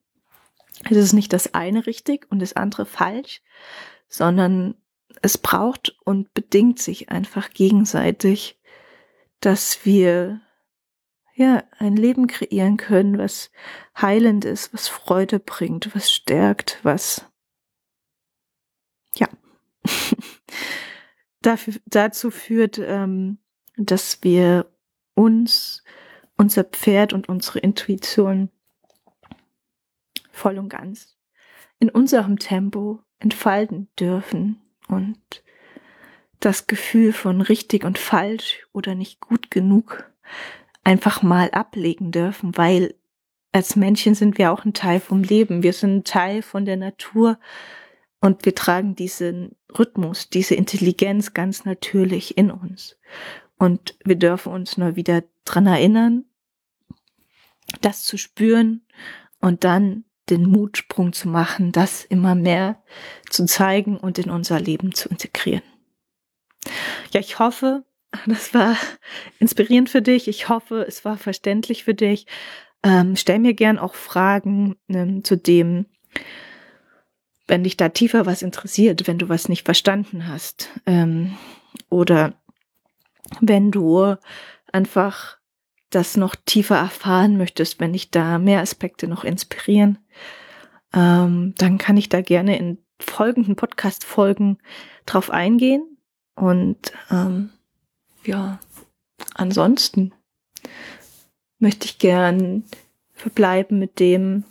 es 0.90 0.98
ist 0.98 1.14
nicht 1.14 1.34
das 1.34 1.54
eine 1.54 1.86
richtig 1.88 2.28
und 2.30 2.40
das 2.40 2.54
andere 2.54 2.86
falsch, 2.86 3.42
sondern 4.08 4.76
es 5.22 5.38
braucht 5.38 5.98
und 6.04 6.34
bedingt 6.34 6.80
sich 6.80 7.10
einfach 7.10 7.50
gegenseitig, 7.50 8.60
dass 9.40 9.86
wir 9.86 10.42
ja, 11.38 11.64
ein 11.78 11.96
Leben 11.96 12.26
kreieren 12.26 12.78
können, 12.78 13.20
was 13.20 13.52
heilend 13.96 14.44
ist, 14.44 14.74
was 14.74 14.88
Freude 14.88 15.40
bringt, 15.40 15.94
was 15.94 16.12
stärkt, 16.12 16.80
was, 16.82 17.26
ja, 19.16 19.30
dafür, 21.42 21.76
dazu 21.86 22.32
führt, 22.32 22.80
ähm, 22.80 23.38
dass 23.76 24.24
wir 24.24 24.66
uns, 25.14 25.84
unser 26.38 26.64
Pferd 26.64 27.14
und 27.14 27.30
unsere 27.30 27.60
Intuition 27.60 28.50
voll 30.38 30.58
und 30.58 30.70
ganz 30.70 31.18
in 31.80 31.90
unserem 31.90 32.40
Tempo 32.40 33.02
entfalten 33.20 33.88
dürfen 34.00 34.62
und 34.88 35.18
das 36.40 36.68
Gefühl 36.68 37.14
von 37.14 37.42
richtig 37.42 37.84
und 37.84 37.98
falsch 37.98 38.68
oder 38.74 38.96
nicht 38.96 39.20
gut 39.20 39.52
genug 39.52 40.12
einfach 40.84 41.24
mal 41.24 41.50
ablegen 41.52 42.12
dürfen, 42.12 42.56
weil 42.58 42.96
als 43.52 43.76
Menschen 43.76 44.14
sind 44.14 44.38
wir 44.38 44.52
auch 44.52 44.66
ein 44.66 44.74
Teil 44.74 45.00
vom 45.00 45.24
Leben. 45.24 45.64
Wir 45.64 45.74
sind 45.74 45.96
ein 45.96 46.04
Teil 46.04 46.42
von 46.42 46.66
der 46.66 46.78
Natur 46.78 47.40
und 48.22 48.46
wir 48.46 48.54
tragen 48.54 48.96
diesen 48.96 49.56
Rhythmus, 49.78 50.30
diese 50.30 50.56
Intelligenz 50.56 51.34
ganz 51.34 51.66
natürlich 51.66 52.38
in 52.38 52.52
uns. 52.52 52.98
Und 53.58 53.98
wir 54.06 54.16
dürfen 54.16 54.54
uns 54.54 54.78
nur 54.78 54.96
wieder 54.96 55.24
dran 55.46 55.66
erinnern, 55.66 56.26
das 57.82 58.04
zu 58.04 58.18
spüren 58.18 58.86
und 59.40 59.64
dann 59.64 60.04
den 60.30 60.50
Mutsprung 60.50 61.14
zu 61.14 61.30
machen, 61.30 61.72
das 61.72 62.04
immer 62.04 62.36
mehr 62.36 62.82
zu 63.30 63.46
zeigen 63.46 63.98
und 63.98 64.20
in 64.20 64.30
unser 64.30 64.60
Leben 64.60 64.94
zu 64.94 65.10
integrieren. 65.10 65.64
Ja, 67.12 67.20
ich 67.20 67.40
hoffe, 67.40 67.86
das 68.26 68.54
war 68.54 68.76
inspirierend 69.40 69.90
für 69.90 70.02
dich. 70.02 70.28
Ich 70.28 70.50
hoffe, 70.50 70.86
es 70.88 71.06
war 71.06 71.18
verständlich 71.18 71.84
für 71.84 71.94
dich. 71.94 72.26
Ähm, 72.84 73.16
stell 73.16 73.40
mir 73.40 73.54
gern 73.54 73.80
auch 73.80 73.96
Fragen 73.96 74.76
ähm, 74.90 75.24
zu 75.24 75.38
dem, 75.38 75.88
wenn 77.48 77.64
dich 77.64 77.78
da 77.78 77.90
tiefer 77.90 78.26
was 78.26 78.42
interessiert, 78.42 79.08
wenn 79.08 79.18
du 79.18 79.30
was 79.30 79.50
nicht 79.50 79.66
verstanden 79.66 80.28
hast. 80.28 80.70
Ähm, 80.86 81.38
oder 81.90 82.34
wenn 83.40 83.72
du 83.72 84.16
einfach 84.72 85.37
das 85.90 86.18
noch 86.18 86.36
tiefer 86.36 86.76
erfahren 86.76 87.38
möchtest, 87.38 87.80
wenn 87.80 87.94
dich 87.94 88.12
da 88.12 88.40
mehr 88.40 88.62
Aspekte 88.62 89.08
noch 89.08 89.24
inspirieren, 89.24 90.00
ähm, 90.94 91.54
dann 91.58 91.78
kann 91.78 91.98
ich 91.98 92.10
da 92.10 92.22
gerne 92.22 92.58
in 92.58 92.78
folgenden 93.00 93.56
Podcast-Folgen 93.56 94.58
drauf 95.06 95.30
eingehen. 95.30 95.98
Und 96.36 96.94
ähm, 97.12 97.52
ja, 98.24 98.60
ansonsten 99.34 100.14
möchte 101.60 101.86
ich 101.86 102.00
gern 102.00 102.64
verbleiben 103.14 103.80
mit 103.80 104.00
dem, 104.00 104.44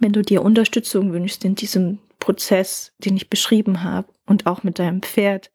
wenn 0.00 0.12
du 0.12 0.22
dir 0.22 0.42
Unterstützung 0.42 1.12
wünschst 1.12 1.44
in 1.44 1.54
diesem 1.54 1.98
Prozess, 2.18 2.92
den 2.98 3.16
ich 3.16 3.30
beschrieben 3.30 3.82
habe 3.82 4.08
und 4.26 4.46
auch 4.46 4.62
mit 4.62 4.78
deinem 4.78 5.02
Pferd, 5.02 5.50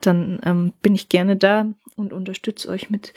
dann 0.00 0.40
ähm, 0.44 0.72
bin 0.82 0.94
ich 0.94 1.08
gerne 1.08 1.36
da 1.36 1.66
und 1.96 2.12
unterstütze 2.12 2.68
euch 2.68 2.90
mit 2.90 3.14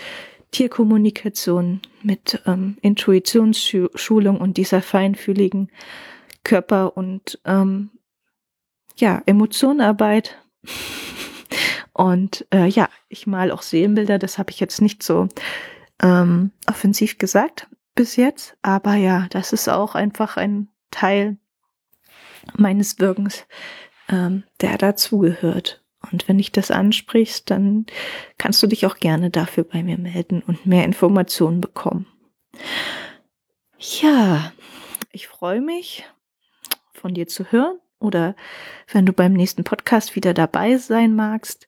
Tierkommunikation, 0.58 1.82
mit 2.02 2.42
ähm, 2.48 2.78
Intuitionsschulung 2.82 4.42
und 4.42 4.58
dieser 4.58 4.82
feinfühligen 4.82 5.70
Körper- 6.44 6.98
und 6.98 7.40
ähm, 7.46 7.92
ja, 8.96 9.22
Emotionenarbeit. 9.28 10.42
Und 11.94 12.46
äh, 12.54 12.68
ja, 12.68 12.90
ich 13.10 13.26
mal 13.26 13.50
auch 13.50 13.64
Seelenbilder, 13.64 14.20
das 14.20 14.38
habe 14.38 14.52
ich 14.52 14.60
jetzt 14.60 14.82
nicht 14.82 15.02
so 15.02 15.30
ähm, 16.04 16.52
offensiv 16.68 17.18
gesagt 17.18 17.68
bis 17.96 18.18
jetzt, 18.18 18.56
aber 18.62 18.94
ja, 18.94 19.26
das 19.32 19.52
ist 19.52 19.68
auch 19.68 19.96
einfach 19.96 20.38
ein 20.38 20.68
Teil 20.92 21.38
meines 22.56 23.00
Wirkens, 23.00 23.48
ähm, 24.10 24.44
der 24.62 24.78
dazugehört. 24.78 25.84
Und 26.12 26.28
wenn 26.28 26.38
dich 26.38 26.52
das 26.52 26.72
ansprichst, 26.72 27.50
dann 27.50 27.86
kannst 28.38 28.62
du 28.64 28.68
dich 28.68 28.86
auch 28.86 28.98
gerne 28.98 29.30
dafür 29.30 29.64
bei 29.64 29.84
mir 29.84 29.98
melden 29.98 30.42
und 30.46 30.66
mehr 30.66 30.86
Informationen 30.86 31.62
bekommen. 31.62 32.06
Ja, 33.80 34.52
ich 35.12 35.28
freue 35.28 35.62
mich, 35.62 36.06
von 36.94 37.14
dir 37.14 37.28
zu 37.28 37.52
hören 37.52 37.80
oder 38.00 38.36
wenn 38.92 39.06
du 39.06 39.14
beim 39.14 39.34
nächsten 39.34 39.64
Podcast 39.64 40.16
wieder 40.16 40.34
dabei 40.34 40.78
sein 40.78 41.16
magst. 41.16 41.68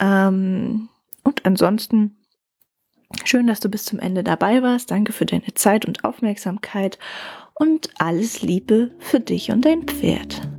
Ähm, 0.00 0.88
und 1.22 1.44
ansonsten 1.46 2.16
schön, 3.24 3.46
dass 3.46 3.60
du 3.60 3.68
bis 3.68 3.84
zum 3.84 3.98
Ende 3.98 4.24
dabei 4.24 4.62
warst. 4.62 4.90
Danke 4.90 5.12
für 5.12 5.26
deine 5.26 5.54
Zeit 5.54 5.86
und 5.86 6.04
Aufmerksamkeit 6.04 6.98
und 7.54 7.90
alles 7.98 8.42
Liebe 8.42 8.90
für 8.98 9.20
dich 9.20 9.50
und 9.50 9.64
dein 9.64 9.84
Pferd. 9.84 10.53